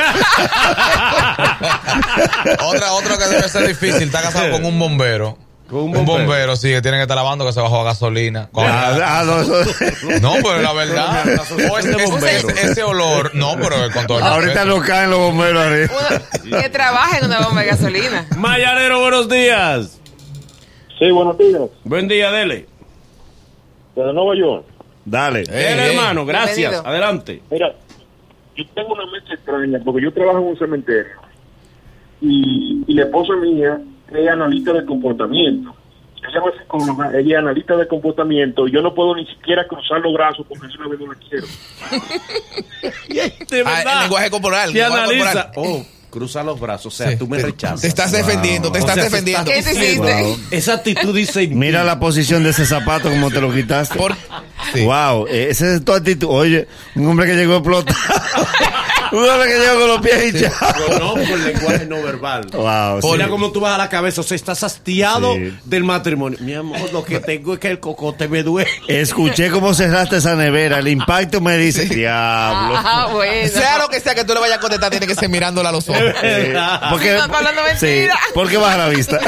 Otra, 2.66 2.94
otro 2.94 3.18
que 3.18 3.26
debe 3.26 3.48
ser 3.50 3.68
difícil, 3.68 4.04
está 4.04 4.22
casado 4.22 4.52
con 4.52 4.66
un 4.66 4.78
bombero. 4.80 5.38
Un 5.74 5.96
un 5.98 6.06
bombero. 6.06 6.56
sí, 6.56 6.70
que 6.70 6.82
tiene 6.82 6.98
que 6.98 7.04
estar 7.04 7.16
lavando 7.18 7.46
que 7.46 7.54
se 7.54 7.60
bajó 7.62 7.82
a 7.82 7.84
gasolina. 7.86 8.50
Ah, 8.56 9.24
no, 9.26 9.42
eso- 9.42 10.20
No, 10.22 10.34
pero 10.44 10.62
la 10.62 10.74
verdad. 10.74 11.24
O 11.72 11.78
ese, 11.80 12.84
olor. 12.84 13.34
No, 13.36 13.56
pero 13.58 13.76
con 13.94 14.06
todo 14.08 14.20
el 14.20 14.24
Ahorita 14.24 14.66
no 14.66 14.82
caen 14.82 15.10
los 15.10 15.20
bomberos 15.20 15.64
arriba. 15.64 16.62
Que 16.62 16.70
trabaja 16.70 17.18
en 17.20 17.26
una 17.26 17.42
bomba 17.42 17.62
de 17.62 17.68
gasolina. 17.68 18.26
Mayanero, 18.38 19.00
buenos 19.02 19.28
días. 19.30 20.00
Sí, 21.00 21.10
buenos 21.12 21.38
días. 21.38 21.62
Buen 21.84 22.08
día, 22.08 22.32
dele. 22.32 22.68
Desde 23.96 24.14
Nueva 24.14 24.36
York. 24.36 24.66
Dale. 25.06 25.44
Dele, 25.44 25.92
hermano, 25.94 26.26
gracias. 26.26 26.58
Bienvenido. 26.58 26.88
Adelante. 26.88 27.42
Mira, 27.52 27.74
yo 28.56 28.64
tengo 28.76 28.94
una 28.94 29.06
mente 29.12 29.34
extraña 29.34 29.80
porque 29.84 30.04
yo 30.04 30.14
trabajo 30.14 30.38
en 30.40 30.46
un 30.46 30.58
cementerio 30.58 31.12
y, 32.22 32.84
y 32.88 32.94
la 32.94 33.04
esposa 33.04 33.34
mía 33.42 33.80
es 34.12 34.30
analista 34.30 34.74
de 34.74 34.86
comportamiento. 34.86 35.76
Ella 36.30 36.40
no 36.40 36.50
es 36.50 36.56
psicóloga, 36.62 37.12
ella 37.20 37.34
es 37.36 37.40
analista 37.40 37.76
de 37.76 37.86
comportamiento 37.88 38.66
yo 38.68 38.82
no 38.82 38.94
puedo 38.96 39.14
ni 39.16 39.26
siquiera 39.26 39.68
cruzar 39.68 40.00
los 40.00 40.14
brazos 40.14 40.46
porque 40.48 40.68
yo 40.74 40.80
una 40.80 40.88
vez 40.90 41.00
no 41.02 41.08
la 41.12 41.20
quiero. 41.20 41.46
De 43.50 43.64
Ah, 43.66 43.82
el 43.96 44.00
lenguaje 44.04 44.30
corporal. 44.32 44.72
Lenguaje 44.72 45.04
analiza. 45.04 45.52
corporal. 45.52 45.82
Oh, 45.82 45.86
cruza 46.14 46.44
los 46.44 46.60
brazos. 46.60 46.94
O 46.94 46.96
sea, 46.96 47.10
Sí. 47.12 47.16
tú 47.18 47.28
me 47.28 47.40
rechazas. 47.40 47.82
Te 47.82 47.88
estás 47.88 48.12
defendiendo, 48.12 48.72
te 48.72 48.78
O 48.78 48.82
estás 48.82 48.96
sea, 48.96 49.04
defendiendo. 49.06 49.50
Esa 50.52 50.74
actitud 50.76 51.14
dice. 51.16 51.48
Mira 51.48 51.84
la 51.84 52.00
posición 52.00 52.44
de 52.44 52.52
ese 52.52 52.66
zapato 52.68 53.10
como 53.10 53.32
te 53.32 53.42
lo 53.42 53.52
quitaste. 53.52 53.98
Por- 53.98 54.16
sí. 54.74 54.84
Wow, 54.86 55.26
eh, 55.28 55.48
esa 55.50 55.74
es 55.74 55.84
tu 55.84 55.92
actitud. 55.92 56.28
Oye, 56.30 56.68
un 56.96 57.08
hombre 57.08 57.26
que 57.26 57.34
llegó 57.36 57.56
explotado. 57.56 57.98
un 59.12 59.28
hombre 59.30 59.48
que 59.50 59.60
llegó 59.60 59.80
con 59.80 59.88
los 59.88 60.02
pies 60.02 60.34
hinchados. 60.34 61.00
No, 61.00 61.14
por 61.16 61.40
lenguaje 61.40 61.86
no 61.88 62.02
verbal. 62.04 62.48
Wow, 62.52 63.02
sí. 63.02 63.08
Mira 63.12 63.28
cómo 63.30 63.52
tú 63.52 63.60
vas 63.60 63.74
a 63.74 63.78
la 63.78 63.90
cabeza. 63.90 64.22
O 64.22 64.24
sea, 64.24 64.36
estás 64.36 64.64
hastiado 64.64 65.34
Sí. 65.36 65.58
del 65.66 65.84
matrimonio. 65.84 66.38
Mi 66.42 66.54
amor, 66.54 66.92
lo 66.94 67.04
que 67.04 67.20
tengo 67.20 67.54
es 67.54 67.60
que 67.60 67.70
el 67.70 67.80
cocote 67.80 68.28
me 68.28 68.44
duele. 68.44 68.70
Escuché 68.88 69.50
cómo 69.50 69.74
cerraste 69.74 70.18
esa 70.18 70.36
nevera. 70.36 70.80
El 70.80 70.88
impacto 70.90 71.42
me 71.42 71.58
dice, 71.58 71.86
diablo. 71.86 72.76
Ah, 72.78 73.10
bueno. 73.12 73.50
Sea 73.52 73.78
lo 73.80 73.88
que 73.90 74.00
sea 74.00 74.14
que 74.16 74.24
tú 74.24 74.34
le 74.34 74.40
vayas 74.40 74.58
a 74.58 74.62
contestar, 74.62 74.90
tiene 74.92 75.08
que 75.08 75.16
ser 75.16 75.30
mirándola 75.30 75.70
a 75.70 75.72
los 75.72 75.88
ojos. 75.90 76.02
Eh, 76.24 76.54
porque, 76.90 77.12
No, 77.14 77.26
está 77.26 77.38
hablando 77.38 77.62
sí, 77.80 78.08
porque 78.34 78.58
baja 78.58 78.78
la 78.78 78.90
vista. 78.90 79.20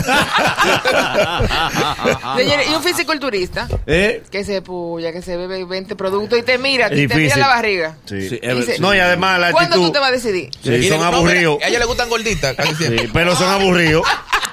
Señores, 2.37 2.67
y 2.69 2.73
un 2.75 2.83
fisiculturista 2.83 3.67
¿Eh? 3.87 4.23
que 4.31 4.43
se 4.43 4.61
puya, 4.61 5.11
que 5.11 5.21
se 5.21 5.37
bebe 5.37 5.65
20 5.65 5.95
productos 5.95 6.39
y 6.39 6.43
te 6.43 6.57
mira, 6.57 6.93
y 6.93 7.07
te 7.07 7.15
mira 7.15 7.37
la 7.37 7.47
barriga. 7.47 7.95
Sí. 8.05 8.29
Sí, 8.29 8.39
dice, 8.41 8.77
No, 8.79 8.93
y 8.95 8.99
además 8.99 9.39
la 9.39 9.51
¿Cuándo 9.51 9.75
tú 9.75 9.81
actitud. 9.85 9.93
te 9.93 9.99
vas 9.99 10.09
a 10.09 10.11
decidir? 10.11 10.49
Son 10.89 10.99
no, 10.99 11.05
aburridos. 11.05 11.61
a 11.63 11.67
ella 11.67 11.79
le 11.79 11.85
gustan 11.85 12.09
gorditas. 12.09 12.55
casi 12.55 12.75
siempre. 12.75 13.05
Sí, 13.05 13.11
pero 13.13 13.35
son 13.35 13.49
aburridos. 13.49 14.05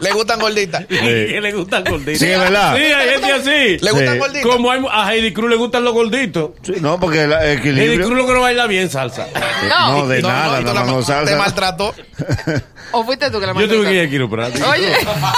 Le 0.02 0.10
gustan 0.12 0.40
gorditas. 0.40 0.84
Que 0.88 1.40
le 1.40 1.52
gustan 1.52 1.84
gorditos. 1.84 2.18
Sí, 2.18 2.26
es 2.30 2.38
verdad. 2.38 2.76
Sí, 2.76 2.82
hay 2.82 3.08
gente 3.10 3.32
así. 3.32 3.78
Le 3.84 3.90
gustan 3.90 4.12
Sí. 4.14 4.18
gorditas. 4.18 4.42
Como 4.46 4.70
hay, 4.70 4.80
a 4.90 5.12
Heidi 5.12 5.32
Cruz 5.32 5.50
le 5.50 5.56
gustan 5.56 5.84
los 5.84 5.92
gorditos. 5.94 6.50
Sí, 6.62 6.74
no, 6.80 6.98
porque 7.00 7.22
el 7.22 7.32
Heidi 7.32 7.52
equilibrio. 7.58 8.06
Cruz 8.06 8.18
lo 8.18 8.26
que 8.26 8.32
no 8.34 8.40
baila 8.40 8.66
bien 8.66 8.90
salsa. 8.90 9.26
No. 9.68 9.92
No, 10.02 10.08
de 10.08 10.20
No, 10.22 10.28
nada, 10.28 10.60
no, 10.60 10.72
la- 10.74 10.84
no 10.84 10.98
Te 10.98 11.04
salsa. 11.06 11.36
maltrató. 11.36 11.94
¿O 12.94 13.04
fuiste 13.04 13.30
tú 13.30 13.40
que 13.40 13.46
la 13.46 13.54
Yo 13.54 13.68
tuve 13.68 13.84
que 13.86 13.94
ir 13.94 14.06
a 14.06 14.10
quiropráctico. 14.10 14.68
Oye. 14.68 14.92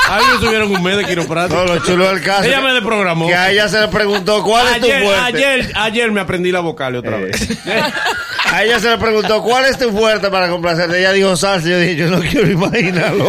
A 0.08 0.18
mí 0.18 0.24
me 0.34 0.44
subieron 0.44 0.74
un 0.74 0.82
mes 0.82 0.96
de 0.96 1.04
quiropráctico. 1.04 1.64
No, 1.64 1.74
lo 1.74 1.78
chulo 1.84 2.08
del 2.08 2.20
caso. 2.20 2.42
Ella 2.48 2.60
me 2.60 2.72
desprogramó. 2.72 3.28
Que 3.28 3.34
a 3.34 3.50
ella 3.52 3.68
se 3.68 3.78
le 3.80 3.86
preguntó 3.88 4.42
cuál 4.42 4.66
es 4.74 4.80
tu 4.80 4.86
Ayer, 4.86 5.04
fuerte. 5.04 5.22
ayer, 5.24 5.72
ayer 5.76 6.10
me 6.10 6.20
aprendí 6.20 6.50
la 6.50 6.60
vocal 6.60 6.96
otra 6.96 7.18
Eh. 7.20 7.24
vez. 7.26 7.48
A 8.54 8.62
ella 8.62 8.78
se 8.78 8.88
le 8.88 8.98
preguntó 8.98 9.42
cuál 9.42 9.64
es 9.64 9.76
tu 9.78 9.90
fuerte 9.90 10.30
para 10.30 10.48
complacerte. 10.48 10.98
Ella 11.00 11.12
dijo 11.12 11.34
salsa. 11.34 11.68
Yo 11.68 11.78
dije, 11.78 11.96
yo 11.96 12.08
no 12.08 12.20
quiero 12.20 12.48
imaginarlo. 12.50 13.24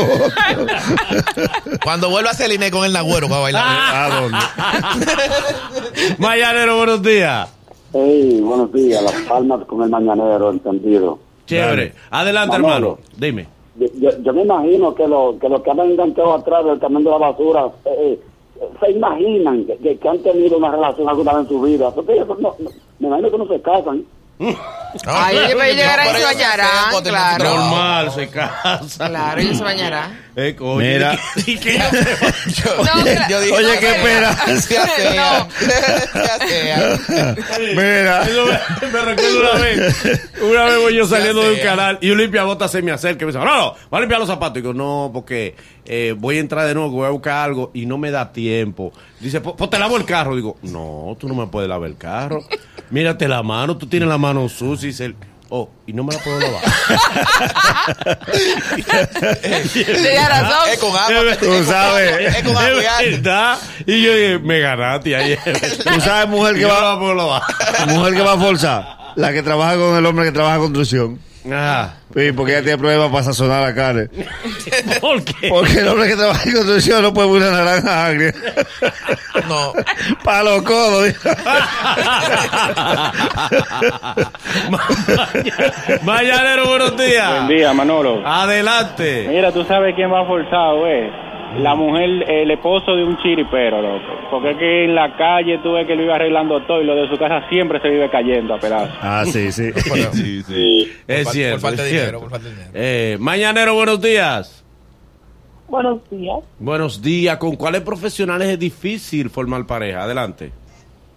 Cuando 1.84 2.10
vuelva 2.12 2.30
a 2.32 2.34
Celine 2.36 2.70
con 2.70 2.86
el 2.86 2.94
nagüero 2.94 3.28
para 3.28 3.42
bailar. 3.42 3.64
¿A 3.66 4.20
dónde? 4.22 4.38
Mayanero, 6.20 6.78
buenos 6.78 7.02
días. 7.02 7.50
Hey, 7.94 8.40
buenos 8.42 8.72
días, 8.74 9.02
Las 9.02 9.14
Palmas 9.28 9.66
con 9.66 9.82
el 9.84 9.90
mañanero, 9.90 10.52
entendido. 10.52 11.18
Chévere. 11.48 11.94
Adelante, 12.12 12.58
Manolo. 12.60 12.76
hermano. 12.76 12.98
Dime. 13.18 13.48
Yo, 13.78 13.88
yo, 14.00 14.10
yo 14.22 14.34
me 14.34 14.44
imagino 14.44 14.94
que, 14.94 15.08
lo, 15.08 15.38
que 15.40 15.50
los 15.50 15.62
que 15.64 15.72
han 15.72 15.80
enganchado 15.80 16.34
atrás 16.36 16.66
del 16.66 16.80
camión 16.80 17.04
de 17.04 17.10
la 17.12 17.18
basura 17.18 17.66
eh, 17.86 17.90
eh, 18.00 18.20
se 18.80 18.92
imaginan 18.92 19.66
que, 19.66 19.78
que- 19.78 19.98
que 19.98 20.08
han 20.10 20.20
tenido 20.20 20.58
una 20.58 20.72
relación 20.72 21.10
alguna 21.10 21.34
vez 21.34 21.42
en 21.44 21.48
su 21.50 21.62
vida. 21.62 21.92
Porque 21.92 22.14
ellos 22.14 22.28
no- 22.28 22.56
no- 22.60 22.70
me 23.00 23.08
imagino 23.08 23.32
que 23.32 23.38
no 23.38 23.48
se 23.48 23.62
casan. 23.62 24.04
Ay, 25.06 25.38
ellos 25.38 25.50
ellos 25.64 25.76
llegarán 25.76 26.08
y 26.08 26.20
se 26.20 26.24
bañarán, 26.26 26.92
cuando 26.92 27.10
claro. 27.10 27.44
Normal, 27.58 28.12
se 28.14 28.28
casa. 28.30 29.08
Claro, 29.10 29.42
ellos 29.42 29.58
se 29.58 29.64
bañarán. 29.64 30.26
Eh, 30.38 30.56
Mira. 30.60 31.18
¿y 31.46 31.58
qué- 31.58 31.78
Yo, 32.48 32.84
No, 32.84 33.06
yo 33.30 33.42
dije, 33.42 33.54
Oye, 33.54 33.74
no, 33.74 33.80
¿qué 33.80 33.88
no, 33.88 33.96
espera? 33.96 34.36
Se 34.62 34.78
asean. 34.78 35.48
Se 35.60 36.20
asean. 36.20 37.38
Mira. 37.72 38.24
Eso 38.24 38.46
me, 38.46 38.88
me 38.92 39.02
recuerdo 39.02 39.40
una 39.42 39.52
vez. 39.62 40.22
Una 40.42 40.64
vez 40.66 40.78
voy 40.80 40.96
yo 40.96 41.08
saliendo 41.08 41.42
de 41.42 41.54
un 41.54 41.60
canal 41.60 41.98
y 42.02 42.10
un 42.10 42.18
limpiabota 42.18 42.68
se 42.68 42.82
me 42.82 42.92
acerca 42.92 43.24
y 43.24 43.28
me 43.28 43.32
dice, 43.32 43.44
no, 43.44 43.56
no, 43.58 43.76
va 43.94 43.98
a 43.98 44.02
limpiar 44.02 44.20
los 44.20 44.30
zapatos. 44.30 44.58
Y 44.58 44.62
digo, 44.62 44.74
no, 44.74 45.10
porque 45.14 45.56
eh, 45.86 46.14
voy 46.18 46.38
a 46.38 46.40
entrar 46.42 46.68
de 46.68 46.74
nuevo, 46.74 46.90
voy 46.90 47.08
a 47.08 47.12
buscar 47.12 47.44
algo 47.46 47.72
y 47.74 47.86
no 47.86 47.98
me 47.98 48.12
da 48.12 48.32
tiempo. 48.34 48.92
Dice, 49.22 49.40
pues 49.42 49.56
pues 49.58 49.70
te 49.70 49.80
lavo 49.80 49.96
el 49.96 50.04
carro. 50.06 50.36
Digo, 50.36 50.58
no, 50.64 51.16
tú 51.20 51.28
no 51.30 51.34
me 51.36 51.48
puedes 51.48 51.70
lavar 51.70 51.90
el 51.90 51.98
carro. 51.98 52.44
Mírate 52.90 53.28
la 53.28 53.42
mano, 53.42 53.78
tú 53.78 53.88
tienes 53.88 54.08
la 54.10 54.18
mano 54.18 54.48
sucia. 54.50 54.85
Dice, 54.86 55.06
él, 55.06 55.16
oh, 55.50 55.70
y 55.86 55.94
no 55.94 56.04
me 56.04 56.14
la 56.14 56.20
puedo 56.20 56.40
lavar. 56.40 56.62
Tenía 59.74 60.30
razón. 60.30 60.70
Es 60.72 60.80
con 60.80 60.96
agua. 60.96 61.36
Tú 61.40 61.64
sabes. 61.66 62.36
Es 62.36 62.44
con 62.44 62.58
agua 62.58 63.04
y 63.04 63.12
verdad. 63.12 63.58
Yo 63.86 63.94
dije, 63.94 64.40
me 64.40 64.60
ganaste 64.60 65.16
ahí. 65.16 65.38
Tú 65.84 66.02
sabes, 66.02 66.30
mujer 66.30 66.56
que 66.56 66.62
yo 66.62 66.68
no 66.68 66.74
va, 66.74 66.94
la 66.94 67.00
puedo 67.00 67.14
lavar. 67.16 67.42
mujer 67.88 68.14
que 68.14 68.22
va 68.22 68.34
a 68.34 68.38
forzar. 68.38 68.98
La 69.16 69.32
que 69.32 69.44
trabaja 69.44 69.76
con 69.76 69.96
el 69.98 70.06
hombre 70.06 70.26
que 70.26 70.32
trabaja 70.32 70.56
en 70.56 70.62
construcción. 70.62 71.20
Ah, 71.52 71.94
Sí, 72.16 72.32
porque 72.32 72.54
ella 72.54 72.62
tiene 72.64 72.78
problemas 72.78 73.12
para 73.12 73.24
sazonar 73.24 73.62
la 73.62 73.76
carne. 73.76 74.08
¿Por 75.02 75.22
qué? 75.24 75.50
Porque 75.50 75.80
el 75.80 75.88
hombre 75.90 76.08
que 76.08 76.16
trabaja 76.16 76.50
en 76.50 76.56
construcción 76.56 77.02
no 77.02 77.14
puede 77.14 77.28
poner 77.28 77.50
una 77.50 77.66
naranja 77.66 78.06
agria. 78.06 78.34
No. 79.48 79.74
Para 80.24 80.44
los 80.44 80.62
codos. 80.64 81.14
Mañanero, 86.04 86.68
buenos 86.68 86.98
días. 86.98 87.32
Buen 87.32 87.48
día, 87.50 87.74
Manolo. 87.74 88.26
Adelante. 88.26 89.26
Mira, 89.28 89.52
tú 89.52 89.64
sabes 89.66 89.94
quién 89.96 90.12
va 90.12 90.26
forzado, 90.26 90.88
eh. 90.88 91.12
La 91.60 91.74
mujer, 91.74 92.30
el 92.30 92.52
esposo 92.52 92.96
de 92.96 93.04
un 93.06 93.18
chiripero, 93.20 93.82
loco. 93.82 94.14
Porque 94.30 94.52
es 94.52 94.58
que 94.58 94.84
en 94.86 94.96
la 94.96 95.16
calle 95.16 95.58
tú 95.60 95.74
ves 95.74 95.88
que 95.88 95.96
lo 95.96 96.04
iba 96.04 96.16
arreglando 96.16 96.62
todo 96.66 96.82
y 96.82 96.86
lo 96.86 96.96
de 96.96 97.08
su 97.08 97.18
casa 97.18 97.48
siempre 97.50 97.80
se 97.82 97.90
vive 97.90 98.10
cayendo 98.10 98.56
a 98.56 98.60
pedazos. 98.60 98.96
Ah, 99.02 99.24
sí, 99.26 99.52
sí. 99.52 99.72
Sí, 100.12 100.44
sí. 100.44 100.92
Es 101.08 101.24
Por 101.24 101.34
cierto. 101.34 101.62
por 101.62 101.70
falta 101.70 101.84
de 101.84 101.90
dinero, 101.90 102.20
por 102.20 102.30
falta 102.30 102.48
de 102.50 102.54
dinero. 102.56 102.72
Eh, 102.74 103.18
Mañanero, 103.20 103.74
buenos 103.76 104.02
días. 104.02 104.66
Buenos 105.68 106.10
días. 106.10 106.40
Buenos 106.60 107.02
días. 107.02 107.38
¿Con 107.38 107.56
cuáles 107.56 107.82
profesionales 107.82 108.50
es 108.50 108.60
difícil 108.60 109.30
formar 109.30 109.66
pareja? 109.66 110.04
Adelante. 110.04 110.52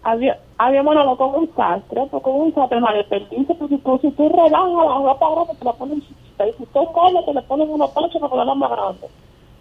Había, 0.04 0.38
había 0.56 0.82
Manolo 0.82 1.16
con 1.16 1.34
un 1.34 1.50
sastre, 1.54 2.02
porque 2.10 2.30
un 2.30 2.54
sastre 2.54 2.80
más 2.80 2.94
de 2.94 3.04
perdice, 3.04 3.54
porque 3.54 3.76
si 4.08 4.10
tú 4.12 4.28
rebajas 4.28 4.52
la 4.72 4.98
ropa 5.12 5.26
grande, 5.34 5.52
te 5.58 5.64
la 5.64 5.72
ponen 5.72 6.00
chiquita, 6.00 6.46
y 6.48 6.52
si 6.52 6.64
tú 6.72 6.84
comes, 6.92 7.26
te 7.26 7.34
le 7.34 7.42
ponen 7.42 7.68
unos 7.68 7.90
panchos 7.90 8.20
para 8.20 8.30
ponerla 8.30 8.54
más 8.54 8.70
grande. 8.70 9.06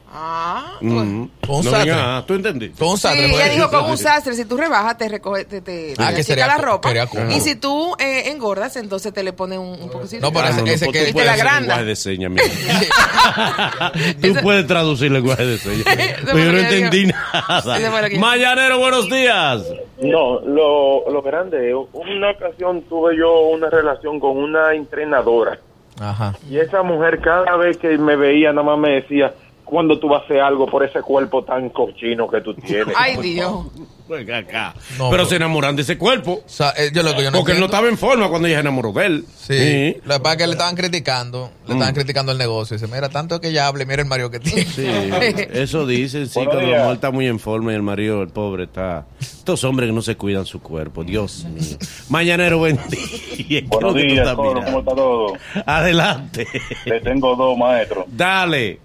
Ah, 0.09 0.77
Mm. 0.79 0.89
Con 0.89 1.07
un 1.07 1.31
No 1.47 1.63
sastre. 1.63 1.83
diga, 1.83 2.23
¿Tú 2.25 2.33
entendiste? 2.35 2.79
Con 2.83 2.97
Sí, 2.97 3.07
ella 3.13 3.49
dijo 3.49 3.69
con 3.69 3.85
un 3.91 3.97
sastre, 3.97 4.33
si 4.35 4.45
tú 4.45 4.55
rebajas 4.57 4.97
te 4.97 5.09
recoge, 5.09 5.45
te, 5.45 5.61
te, 5.61 5.93
Ah, 5.97 6.11
sería 6.23 6.47
la 6.47 6.57
ropa. 6.57 6.89
Y 7.29 7.39
si 7.41 7.55
tú 7.55 7.93
eh, 7.99 8.29
engordas, 8.31 8.75
entonces 8.77 9.13
te 9.13 9.21
le 9.23 9.33
ponen 9.33 9.59
un, 9.59 9.79
un 9.81 9.89
poquito. 9.89 10.21
No, 10.21 10.31
pero 10.31 10.45
Ah, 10.45 10.49
ese- 10.49 10.61
no, 10.61 10.67
ese 10.67 10.85
no, 10.85 10.91
que- 10.91 11.13
puedes 11.13 11.37
la 11.43 11.59
lenguaje 11.59 11.83
de 11.85 11.95
señas, 11.95 12.31
mira. 12.31 12.43
Tú 14.21 14.33
puedes 14.41 14.65
traducir 14.67 15.11
lenguaje 15.11 15.45
de 15.45 15.57
señas. 15.57 15.83
Pero 16.25 16.37
yo 16.37 16.51
no 16.51 16.57
entendí 16.57 17.05
digo. 17.05 17.17
nada. 17.33 17.79
Mañanero, 18.17 18.79
buenos 18.79 19.09
días. 19.09 19.63
No, 20.01 20.39
lo, 20.41 21.09
lo 21.09 21.21
grande, 21.21 21.73
una 21.75 22.31
ocasión 22.31 22.81
tuve 22.83 23.17
yo 23.17 23.41
una 23.49 23.69
relación 23.69 24.19
con 24.19 24.37
una 24.37 24.73
entrenadora 24.75 25.59
Ajá. 25.99 26.35
y 26.49 26.59
esa 26.59 26.83
mujer 26.83 27.19
cada 27.19 27.55
vez 27.57 27.77
que 27.77 27.97
me 27.97 28.15
veía 28.15 28.51
nada 28.53 28.63
más 28.63 28.77
me 28.77 28.89
decía, 29.01 29.33
cuando 29.69 29.99
tú 29.99 30.07
vas 30.07 30.21
a 30.21 30.25
hacer 30.25 30.39
algo 30.39 30.65
por 30.65 30.83
ese 30.83 31.01
cuerpo 31.01 31.43
tan 31.43 31.69
cochino 31.69 32.27
que 32.27 32.41
tú 32.41 32.53
tienes. 32.55 32.95
Ay, 32.97 33.17
Dios. 33.17 33.65
Venga 34.09 34.37
acá. 34.37 34.73
No, 34.97 35.09
pero 35.09 35.23
pero- 35.23 35.25
se 35.25 35.35
enamoran 35.35 35.75
de 35.75 35.81
ese 35.81 35.97
cuerpo. 35.97 36.39
O 36.45 36.49
sea, 36.49 36.69
eh, 36.77 36.91
yo 36.93 37.03
lo 37.03 37.13
que 37.13 37.23
yo 37.23 37.29
no 37.31 37.39
porque 37.39 37.51
él 37.51 37.59
no 37.59 37.65
estaba 37.65 37.89
en 37.89 37.97
forma 37.97 38.29
cuando 38.29 38.47
ella 38.47 38.55
se 38.57 38.61
enamoró 38.61 38.93
de 38.93 39.05
él. 39.05 39.25
Sí. 39.35 39.97
Lo 40.05 40.13
que 40.15 40.19
pasa 40.21 40.31
es 40.31 40.37
que 40.37 40.47
le 40.47 40.53
estaban 40.53 40.75
criticando, 40.75 41.51
le 41.67 41.73
estaban 41.73 41.91
Mm. 41.93 41.95
criticando 41.95 42.31
el 42.31 42.37
negocio. 42.37 42.77
Dice, 42.77 42.87
mira, 42.93 43.09
tanto 43.09 43.41
que 43.41 43.49
ella 43.49 43.67
hable, 43.67 43.85
mira 43.85 44.01
el 44.01 44.07
marido 44.07 44.31
que 44.31 44.39
tiene. 44.39 44.63
Sí, 44.65 44.87
eso 45.51 45.85
dicen, 45.85 46.27
sí, 46.27 46.33
cuando 46.35 46.61
la 46.61 46.77
mujer 46.79 46.93
está 46.93 47.11
muy 47.11 47.27
en 47.27 47.37
forma 47.37 47.73
y 47.73 47.75
el 47.75 47.83
marido, 47.83 48.21
el 48.21 48.29
pobre, 48.29 48.63
está... 48.63 49.05
Estos 49.19 49.63
hombres 49.65 49.89
que 49.89 49.93
no 49.93 50.01
se 50.01 50.15
cuidan 50.15 50.45
su 50.45 50.61
cuerpo, 50.61 51.03
Dios 51.03 51.43
mío. 51.49 51.77
Mañanero, 52.07 52.59
buen 52.59 52.77
día. 52.89 53.45
¿Qué 53.47 53.57
es 53.57 53.63
lo 53.63 53.91
Buenos 53.91 53.95
días? 53.95 54.33
¿cómo 54.35 54.79
está 54.79 54.95
todo? 54.95 55.33
Adelante. 55.65 56.47
Le 56.85 57.01
tengo 57.01 57.35
dos 57.35 57.57
maestros. 57.57 58.05
Dale. 58.07 58.79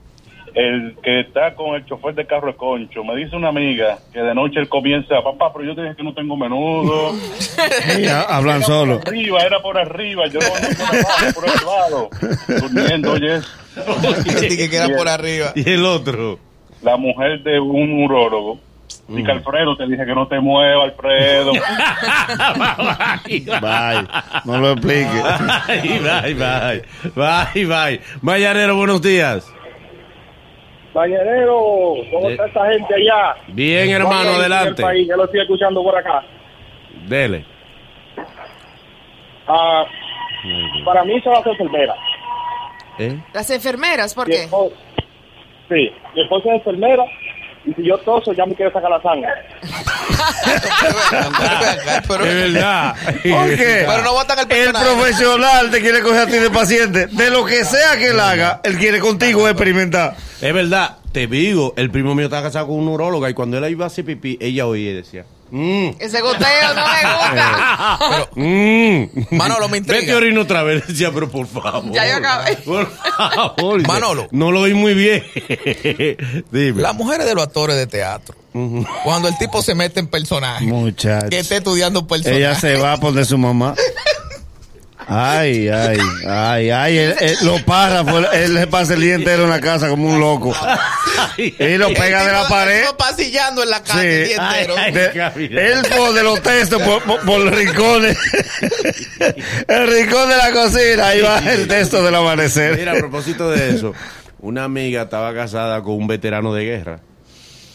El 0.54 0.96
que 1.02 1.20
está 1.20 1.54
con 1.54 1.74
el 1.74 1.86
chofer 1.86 2.14
de 2.14 2.26
carro 2.26 2.48
de 2.48 2.54
concho, 2.56 3.02
me 3.04 3.16
dice 3.16 3.34
una 3.36 3.48
amiga 3.48 3.98
que 4.12 4.20
de 4.20 4.34
noche 4.34 4.60
él 4.60 4.68
comienza, 4.68 5.22
papá, 5.22 5.50
pero 5.52 5.64
yo 5.64 5.74
te 5.74 5.80
dije 5.82 5.96
que 5.96 6.02
no 6.02 6.12
tengo 6.12 6.36
menudo. 6.36 7.12
Ya, 8.00 8.22
hablan 8.22 8.58
Era 8.58 8.66
solo. 8.66 8.98
Por 9.00 9.08
arriba, 9.08 9.40
era 9.40 9.60
por 9.60 9.78
arriba, 9.78 10.26
yo 10.26 10.40
no 10.40 10.46
por 10.48 10.58
abajo, 10.98 11.32
por 11.34 11.44
el 11.44 11.66
lado. 11.66 12.10
Durmiendo, 12.60 13.12
oye. 13.12 13.40
Dije 14.48 14.70
que 14.70 14.76
era 14.76 14.88
por 14.96 15.08
arriba. 15.08 15.52
Y 15.54 15.68
el 15.70 15.84
otro. 15.84 16.38
La 16.82 16.96
mujer 16.96 17.42
de 17.42 17.60
un 17.60 18.04
urólogo. 18.04 18.58
Dice, 19.08 19.30
Alfredo, 19.30 19.76
te 19.76 19.86
dije 19.86 20.04
que 20.06 20.14
no 20.14 20.26
te 20.26 20.40
mueva, 20.40 20.84
Alfredo. 20.84 21.52
Bye. 23.60 24.08
No 24.44 24.58
lo 24.58 24.72
explique. 24.72 25.22
Bye, 25.68 26.00
bye, 26.00 26.34
bye. 26.34 26.82
Bye, 27.14 27.66
bye. 27.66 28.00
Mañanero, 28.20 28.76
buenos 28.76 29.00
días. 29.02 29.46
Mañanero, 30.94 31.94
¿cómo 32.12 32.28
Eh. 32.28 32.33
está 32.33 32.46
esa 32.46 32.66
gente 32.72 32.94
allá? 32.94 33.35
Bien, 33.48 33.90
hermano, 33.90 34.11
¿Cómo 34.11 34.31
está 34.33 34.46
el 34.46 34.52
adelante. 34.52 34.83
país? 34.83 35.09
Yo 35.09 35.16
lo 35.16 35.24
estoy 35.24 35.40
escuchando 35.40 35.83
por 35.83 35.96
acá. 35.96 36.22
Dele. 37.07 37.44
Ah, 39.48 39.85
para 40.85 41.05
mí 41.05 41.20
se 41.20 41.28
va 41.31 41.37
a 41.37 41.40
hacer 41.40 41.52
enfermera. 41.52 41.94
¿Eh? 42.98 43.18
Las 43.33 43.50
enfermeras, 43.50 44.14
¿por 44.14 44.28
Mi 44.28 44.35
qué? 44.35 44.42
esposa- 44.44 44.76
Sí, 45.68 45.90
mi 46.14 46.22
esposa 46.22 46.48
es 46.50 46.55
enfermera 46.57 47.05
y 47.64 47.72
si 47.75 47.85
yo 47.87 47.96
toso 47.98 48.33
ya 48.33 48.44
me 48.46 48.55
quiere 48.55 48.72
sacar 48.72 48.90
la 48.90 49.01
sangre. 49.03 49.29
Pero, 52.09 52.25
Es 52.25 52.53
verdad. 52.53 52.94
¿Por 53.05 53.57
qué? 53.57 53.85
pero 53.87 54.03
no 54.03 54.20
el 54.20 54.66
El 54.66 54.72
profesional 54.72 55.70
te 55.70 55.81
quiere 55.81 56.01
coger 56.01 56.20
a 56.20 56.27
ti 56.27 56.38
de 56.38 56.51
paciente. 56.51 57.07
De 57.07 57.31
lo 57.31 57.44
que 57.44 57.64
sea 57.64 57.96
que 57.96 58.09
él 58.09 58.20
haga, 58.20 58.61
él 58.64 58.77
quiere 58.79 58.98
contigo 58.98 59.48
experimentar. 59.48 60.16
Es 60.40 60.53
verdad, 60.53 60.98
te 61.12 61.27
digo, 61.27 61.75
el 61.77 61.90
primo 61.90 62.14
mío 62.14 62.27
estaba 62.27 62.42
casado 62.42 62.68
con 62.68 62.77
un 62.77 62.88
uróloga 62.88 63.31
y 63.31 63.35
cuando 63.35 63.59
él 63.59 63.70
iba 63.70 63.85
a 63.85 63.88
hacer 63.88 64.05
pipí, 64.05 64.38
ella 64.40 64.66
oía 64.66 64.90
y 64.90 64.94
decía, 64.94 65.25
mmm, 65.52 65.90
Ese 66.00 66.20
goteo 66.20 66.74
no 66.74 66.82
me 66.88 67.02
gusta. 67.12 68.28
mmm. 68.34 69.36
Manolo, 69.36 69.68
me 69.68 69.78
intriga. 69.78 70.00
Vete 70.00 70.14
orino 70.14 70.40
otra 70.42 70.62
vez, 70.62 70.86
decía, 70.86 71.12
pero 71.12 71.30
por 71.30 71.46
favor. 71.46 71.92
Ya 71.92 72.08
yo 72.08 72.16
acabé. 72.16 72.56
Por 72.56 72.90
favor. 72.90 73.86
Manolo. 73.86 74.28
No 74.32 74.50
lo 74.50 74.62
oí 74.62 74.74
muy 74.74 74.94
bien. 74.94 75.22
Dime. 76.50 76.82
Las 76.82 76.94
mujeres 76.94 77.26
de 77.26 77.34
los 77.34 77.44
actores 77.44 77.76
de 77.76 77.86
teatro, 77.86 78.34
cuando 79.04 79.28
el 79.28 79.36
tipo 79.38 79.62
se 79.62 79.74
mete 79.74 80.00
en 80.00 80.06
personaje, 80.08 80.64
Muchacho. 80.64 81.28
que 81.30 81.38
esté 81.38 81.58
estudiando 81.58 82.06
personaje. 82.06 82.38
Ella 82.38 82.54
se 82.54 82.76
va 82.76 82.96
por 82.98 83.12
de 83.12 83.24
su 83.24 83.38
mamá. 83.38 83.74
Ay, 85.08 85.68
ay, 85.68 85.98
ay, 86.28 86.70
ay. 86.70 86.98
Él, 86.98 87.14
él- 87.20 87.36
los 87.42 87.62
párrafos, 87.62 88.26
él 88.32 88.56
se 88.56 88.66
pasa 88.66 88.94
el 88.94 89.00
día 89.00 89.14
entero 89.14 89.44
en 89.44 89.50
la 89.50 89.60
casa 89.60 89.88
como 89.88 90.08
un 90.08 90.20
loco. 90.20 90.54
Y 91.36 91.76
lo 91.78 91.88
pega 91.94 92.24
de 92.24 92.32
la 92.32 92.48
pared. 92.48 92.84
pasillando 92.98 93.62
en 93.62 93.70
la 93.70 93.82
calle 93.82 94.22
el 94.22 94.28
día 94.28 94.36
entero. 94.50 94.74
Ay, 94.78 94.92
De- 94.92 95.72
él 95.72 95.82
pone 95.96 96.22
los 96.22 96.42
textos 96.42 96.80
por, 96.82 97.02
por- 97.02 97.20
por 97.24 97.40
los 97.40 97.54
rincones. 97.54 98.16
El 99.68 99.86
rincón 99.92 100.28
de 100.28 100.36
la 100.36 100.50
cocina, 100.52 101.08
ahí 101.08 101.20
va 101.20 101.38
el 101.38 101.66
texto 101.68 102.02
del 102.02 102.14
amanecer. 102.14 102.76
Mira, 102.78 102.92
a 102.92 102.96
propósito 102.96 103.50
de 103.50 103.70
eso, 103.74 103.94
una 104.40 104.64
amiga 104.64 105.02
estaba 105.02 105.34
casada 105.34 105.82
con 105.82 105.94
un 105.94 106.06
veterano 106.06 106.52
de 106.54 106.64
guerra. 106.64 107.00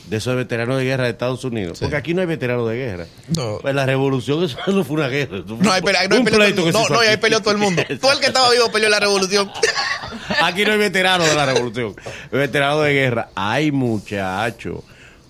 De 0.09 0.17
esos 0.17 0.35
veteranos 0.37 0.77
de 0.77 0.85
guerra 0.85 1.03
de 1.03 1.09
Estados 1.09 1.43
Unidos. 1.43 1.79
Porque 1.81 1.95
aquí 1.97 2.13
no 2.13 2.21
hay 2.21 2.27
veteranos 2.27 2.69
de 2.69 2.75
guerra. 2.77 3.05
No. 3.35 3.57
Pues 3.61 3.75
la 3.75 3.85
revolución, 3.85 4.43
eso 4.45 4.57
no 4.67 4.83
fue 4.85 4.95
una 4.97 5.09
guerra. 5.09 5.43
fue 5.45 5.57
No, 5.57 5.71
hay, 5.71 5.81
pelea, 5.81 6.07
no, 6.07 6.15
hay 6.15 6.23
pelea 6.23 6.55
todo 6.55 6.71
no, 6.71 6.87
no, 6.89 7.03
y 7.03 7.07
ahí 7.07 7.17
peleó 7.17 7.41
todo 7.41 7.51
el 7.51 7.57
mundo. 7.57 7.83
Todo 8.01 8.13
el 8.13 8.19
que 8.19 8.27
estaba 8.27 8.49
vivo 8.51 8.71
peleó 8.71 8.87
la 8.89 8.99
revolución. 8.99 9.51
Aquí 10.41 10.63
no 10.65 10.71
hay 10.71 10.77
veteranos 10.77 11.27
de 11.27 11.35
la 11.35 11.45
revolución. 11.45 11.95
Veteranos 12.31 12.85
de 12.85 12.93
guerra. 12.93 13.29
Hay 13.35 13.71
muchachos. 13.71 14.79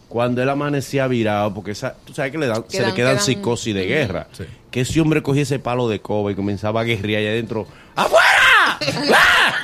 Cuando 0.08 0.42
él 0.42 0.50
amanecía 0.50 1.06
virado, 1.08 1.54
porque 1.54 1.72
esa, 1.72 1.96
tú 2.06 2.14
sabes 2.14 2.32
que 2.32 2.38
le 2.38 2.48
dan, 2.48 2.64
se 2.68 2.86
le 2.86 2.94
Quedan- 2.94 3.20
psicosis 3.20 3.74
de 3.76 3.86
guerra. 3.86 4.28
Que 4.72 4.82
ese 4.82 5.02
hombre 5.02 5.22
cogía 5.24 5.42
ese 5.44 5.60
palo 5.60 5.90
de 5.90 6.00
coba 6.02 6.32
y 6.32 6.36
comenzaba 6.36 6.82
a 6.82 6.84
guerrear 6.84 7.22
allá 7.22 7.32
adentro. 7.32 7.68
¡Afuera! 7.96 8.26
¡Ah! 8.70 8.80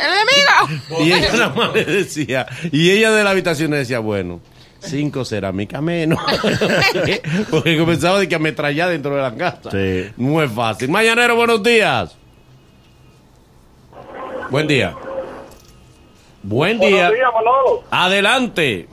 ¡El 0.02 0.12
enemigo! 0.12 1.04
Y 1.06 1.14
ella 1.14 1.32
nada 1.34 1.50
más 1.50 1.74
le 1.74 1.86
decía, 1.86 2.46
y 2.72 2.92
ella 2.92 3.12
de 3.12 3.24
la 3.24 3.30
habitación 3.30 3.72
le 3.72 3.78
decía, 3.78 4.00
bueno, 4.00 4.42
cinco 4.84 5.26
cerámica 5.26 5.82
menos. 5.82 6.20
Porque 7.52 7.78
comenzaba 7.78 8.20
de 8.20 8.28
que 8.30 8.36
ametrallar 8.36 8.90
dentro 8.90 9.16
de 9.16 9.22
la 9.22 9.36
casa. 9.36 9.72
Sí. 9.72 10.12
No 10.18 10.42
es 10.42 10.52
fácil. 10.52 10.90
Mañanero, 10.90 11.36
buenos 11.36 11.62
días. 11.64 12.18
Buen 14.50 14.68
día. 14.68 14.94
Buen 16.44 16.80
día. 16.80 17.08
Buenos 17.08 17.14
días, 17.14 17.30
Manolo. 17.34 17.84
Adelante. 17.90 18.88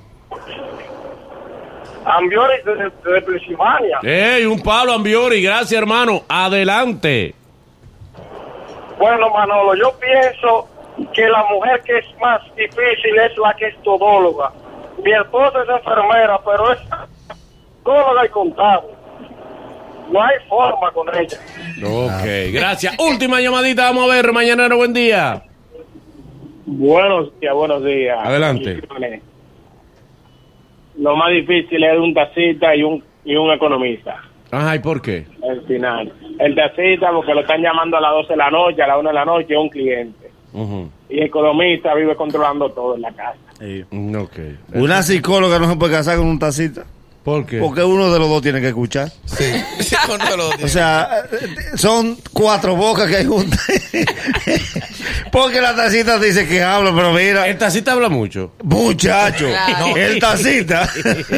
Ambiori 2.05 2.55
de, 2.65 3.13
de 3.13 3.23
Pensilvania. 3.23 3.99
Ey, 4.03 4.47
un 4.47 4.61
palo, 4.61 4.93
Ambiori. 4.93 5.43
Gracias, 5.43 5.73
hermano. 5.73 6.23
Adelante. 6.29 7.35
Bueno, 8.99 9.31
Manolo, 9.31 9.75
yo 9.75 9.93
pienso 9.99 10.69
que 11.15 11.29
la 11.29 11.45
mujer 11.51 11.83
que 11.83 11.99
es 11.99 12.07
más 12.21 12.43
difícil 12.55 13.19
es 13.19 13.37
la 13.39 13.55
que 13.55 13.67
es 13.69 13.83
todóloga. 13.83 14.53
Mi 15.05 15.13
esposa 15.13 15.63
es 15.63 15.69
enfermera, 15.69 16.39
pero 16.45 16.73
es 16.73 16.79
todóloga 17.85 18.27
y 18.27 18.29
contable. 18.29 18.89
No 20.11 20.23
hay 20.23 20.37
forma 20.49 20.91
con 20.93 21.09
ella. 21.15 21.39
Ok, 21.85 22.53
gracias. 22.53 22.97
Última 22.99 23.41
llamadita, 23.41 23.85
vamos 23.85 24.11
a 24.11 24.15
ver. 24.15 24.33
Mañanero, 24.33 24.77
buen 24.77 24.93
día. 24.93 25.43
Buenos 26.67 27.39
días, 27.41 27.55
buenos 27.55 27.85
días. 27.85 28.19
Adelante. 28.23 28.83
Lo 30.99 31.17
más 31.17 31.31
difícil 31.31 31.83
es 31.83 31.99
un 31.99 32.13
taxista 32.13 32.75
y 32.75 32.83
un, 32.83 33.03
y 33.25 33.37
un 33.37 33.51
economista. 33.53 34.21
Ajá, 34.51 34.77
¿y 34.77 34.79
por 34.81 35.01
qué? 35.01 35.27
al 35.49 35.63
final. 35.63 36.13
El 36.39 36.55
taxista 36.55 37.11
porque 37.13 37.33
lo 37.33 37.41
están 37.41 37.63
llamando 37.63 37.97
a 37.97 38.01
las 38.01 38.11
12 38.13 38.29
de 38.33 38.37
la 38.37 38.51
noche, 38.51 38.83
a 38.83 38.89
las 38.89 38.99
1 38.99 39.09
de 39.09 39.15
la 39.15 39.25
noche, 39.25 39.55
es 39.55 39.59
un 39.59 39.69
cliente. 39.69 40.31
Y 41.09 41.19
el 41.19 41.27
economista 41.27 41.95
vive 41.95 42.17
controlando 42.17 42.69
todo 42.71 42.97
en 42.97 43.03
la 43.03 43.13
casa. 43.13 43.39
Mm, 43.91 44.17
Ok. 44.17 44.39
Una 44.75 45.03
psicóloga 45.03 45.59
no 45.59 45.69
se 45.71 45.77
puede 45.77 45.93
casar 45.93 46.17
con 46.19 46.27
un 46.27 46.39
tacita. 46.39 46.85
¿Por 47.25 47.45
qué? 47.45 47.59
Porque 47.59 47.83
uno 47.83 48.11
de 48.13 48.19
los 48.19 48.29
dos 48.29 48.41
tiene 48.43 48.61
que 48.61 48.69
escuchar. 48.69 49.13
Sí. 49.27 49.45
Sí, 49.81 49.95
con 50.07 50.19
todo 50.19 50.37
lo 50.39 50.49
O 50.49 50.53
tiene. 50.53 50.69
sea, 50.71 51.23
son 51.77 52.17
cuatro 52.33 52.75
bocas 52.77 53.09
que 53.09 53.17
hay 53.17 53.27
juntas. 53.27 53.61
Porque 55.33 55.61
la 55.61 55.75
tacita 55.77 56.19
dice 56.19 56.47
que 56.49 56.63
habla, 56.63 56.93
pero 56.95 57.13
mira, 57.13 57.47
El 57.47 57.57
tacita 57.57 57.93
habla 57.93 58.09
mucho. 58.09 58.53
muchacho, 58.63 59.47
Claro. 59.47 59.97
el 59.97 60.19
tacita. 60.19 60.91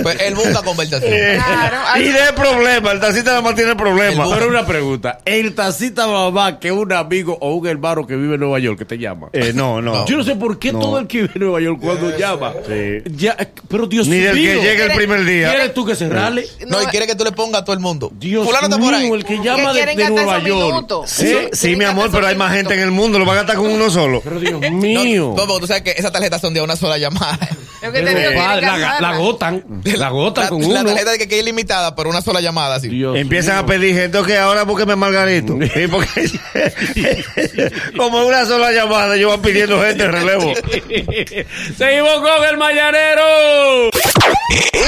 Pues 0.03 0.21
él 0.21 0.35
busca 0.35 0.63
conversación. 0.63 1.13
Eh, 1.13 1.39
Claro. 1.45 1.77
y 2.01 2.05
de 2.09 2.33
problema, 2.35 2.93
el 2.93 3.01
tacita 3.01 3.31
nada 3.31 3.43
más 3.43 3.55
tiene 3.55 3.75
problema. 3.77 4.25
Pero 4.33 4.49
una 4.49 4.65
pregunta. 4.67 5.19
¿El 5.25 5.55
tacita 5.55 6.07
va 6.07 6.31
más 6.31 6.55
que 6.55 6.73
un 6.73 6.93
amigo 6.93 7.37
o 7.41 7.55
un 7.55 7.67
hermano 7.67 8.07
que 8.07 8.17
vive 8.17 8.35
en 8.35 8.41
Nueva 8.41 8.59
York 8.61 8.79
que 8.79 8.85
te 8.85 8.99
llama? 8.99 9.29
Eh, 9.33 9.53
no, 9.55 9.83
no. 9.83 10.07
Yo 10.07 10.17
no 10.17 10.25
sé 10.25 10.37
por 10.37 10.59
qué 10.59 10.73
No. 10.73 10.79
todo 10.81 10.99
el 11.01 11.07
que 11.07 11.23
vive 11.23 11.33
en 11.35 11.41
Nueva 11.43 11.61
York 11.61 11.79
cuando 11.83 12.17
llama. 12.17 12.53
Sí. 12.67 13.03
Ya, 13.17 13.37
pero 13.69 13.87
Dios 13.87 14.09
Ni 14.09 14.17
mío. 14.19 14.29
del 14.29 14.37
que 14.37 14.55
llegue 14.63 14.85
el 14.85 14.93
primer 14.93 15.25
día. 15.25 15.53
¿Quieres 15.73 15.75
tú 15.75 15.85
que 15.87 15.95
cerrarle? 15.97 16.47
No, 16.67 16.83
y 16.83 16.87
quiere 16.87 17.07
que 17.07 17.15
tú 17.15 17.25
le 17.25 17.33
pongas 17.33 17.63
a 17.63 17.65
todo 17.65 17.75
el 17.75 17.81
mundo. 17.81 18.11
Dios 18.15 18.45
Fulano 18.47 18.67
está 18.67 18.79
por 18.79 18.95
ahí. 18.95 19.05
mío, 19.05 19.15
el 19.15 19.25
que 19.25 19.39
llama 19.43 19.73
Que 19.73 19.87
de, 19.87 20.11
Nueva 20.11 20.39
York. 20.41 20.67
minutos. 20.75 21.11
Sí, 21.11 21.37
sí, 21.53 21.77
mi 21.77 21.85
amor, 21.85 22.11
pero 22.13 22.27
hay 22.27 22.37
más 22.37 22.53
gente 22.53 22.75
en 22.75 22.81
el 22.81 22.91
mundo, 22.91 23.19
lo 23.19 23.25
van 23.25 23.37
a 23.37 23.41
gastar 23.41 23.57
con 23.57 23.71
uno 23.71 23.91
solo. 23.91 24.21
Pero 24.23 24.39
Dios 24.41 24.61
mío. 24.73 25.35
no, 25.37 25.59
tú 25.59 25.67
sabes 25.67 25.83
que 25.83 25.91
esas 25.93 26.13
tarjetas 26.13 26.41
son 26.41 26.53
de 26.55 26.61
una 26.61 26.77
sola 26.77 26.99
llamada. 26.99 27.39
Que 27.81 27.91
que 27.91 28.03
la, 28.03 28.13
la 28.61 28.79
gastarla. 28.79 29.17
gotan. 29.17 29.65
La 29.97 30.09
gotan 30.11 30.45
La, 30.45 30.51
con 30.51 30.61
la 30.61 30.69
uno. 30.83 30.85
tarjeta 30.91 31.11
de 31.13 31.19
que 31.19 31.27
quede 31.27 31.41
ilimitada, 31.41 31.97
pero 31.97 32.11
una 32.11 32.23
sola 32.23 32.41
llamada. 32.41 32.77
Así. 32.77 32.89
Dios 32.89 33.17
Empiezan 33.19 33.57
a 33.59 33.67
pedir 33.67 33.97
gente, 33.97 34.19
ok, 34.19 34.31
ahora 34.41 34.63
búsqueme 34.65 34.95
Margarito. 34.97 35.59
Sí, 35.75 35.87
porque 35.91 36.31
como 37.97 38.25
una 38.25 38.45
sola 38.47 38.71
llamada, 38.73 39.17
yo 39.17 39.31
van 39.31 39.43
pidiendo 39.43 39.83
gente 39.83 40.05
en 40.05 40.13
relevo. 40.13 40.53
Seguimos 41.77 42.21
con 42.21 42.45
el 42.49 42.57
mañanero. 42.57 43.91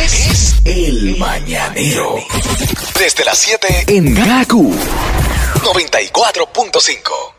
Es 0.02 0.60
el 0.74 1.16
mañanero. 1.16 2.16
Desde 2.98 3.24
las 3.24 3.38
7 3.38 3.84
en 3.86 4.12
Gaku 4.12 4.74
94.5. 5.62 7.33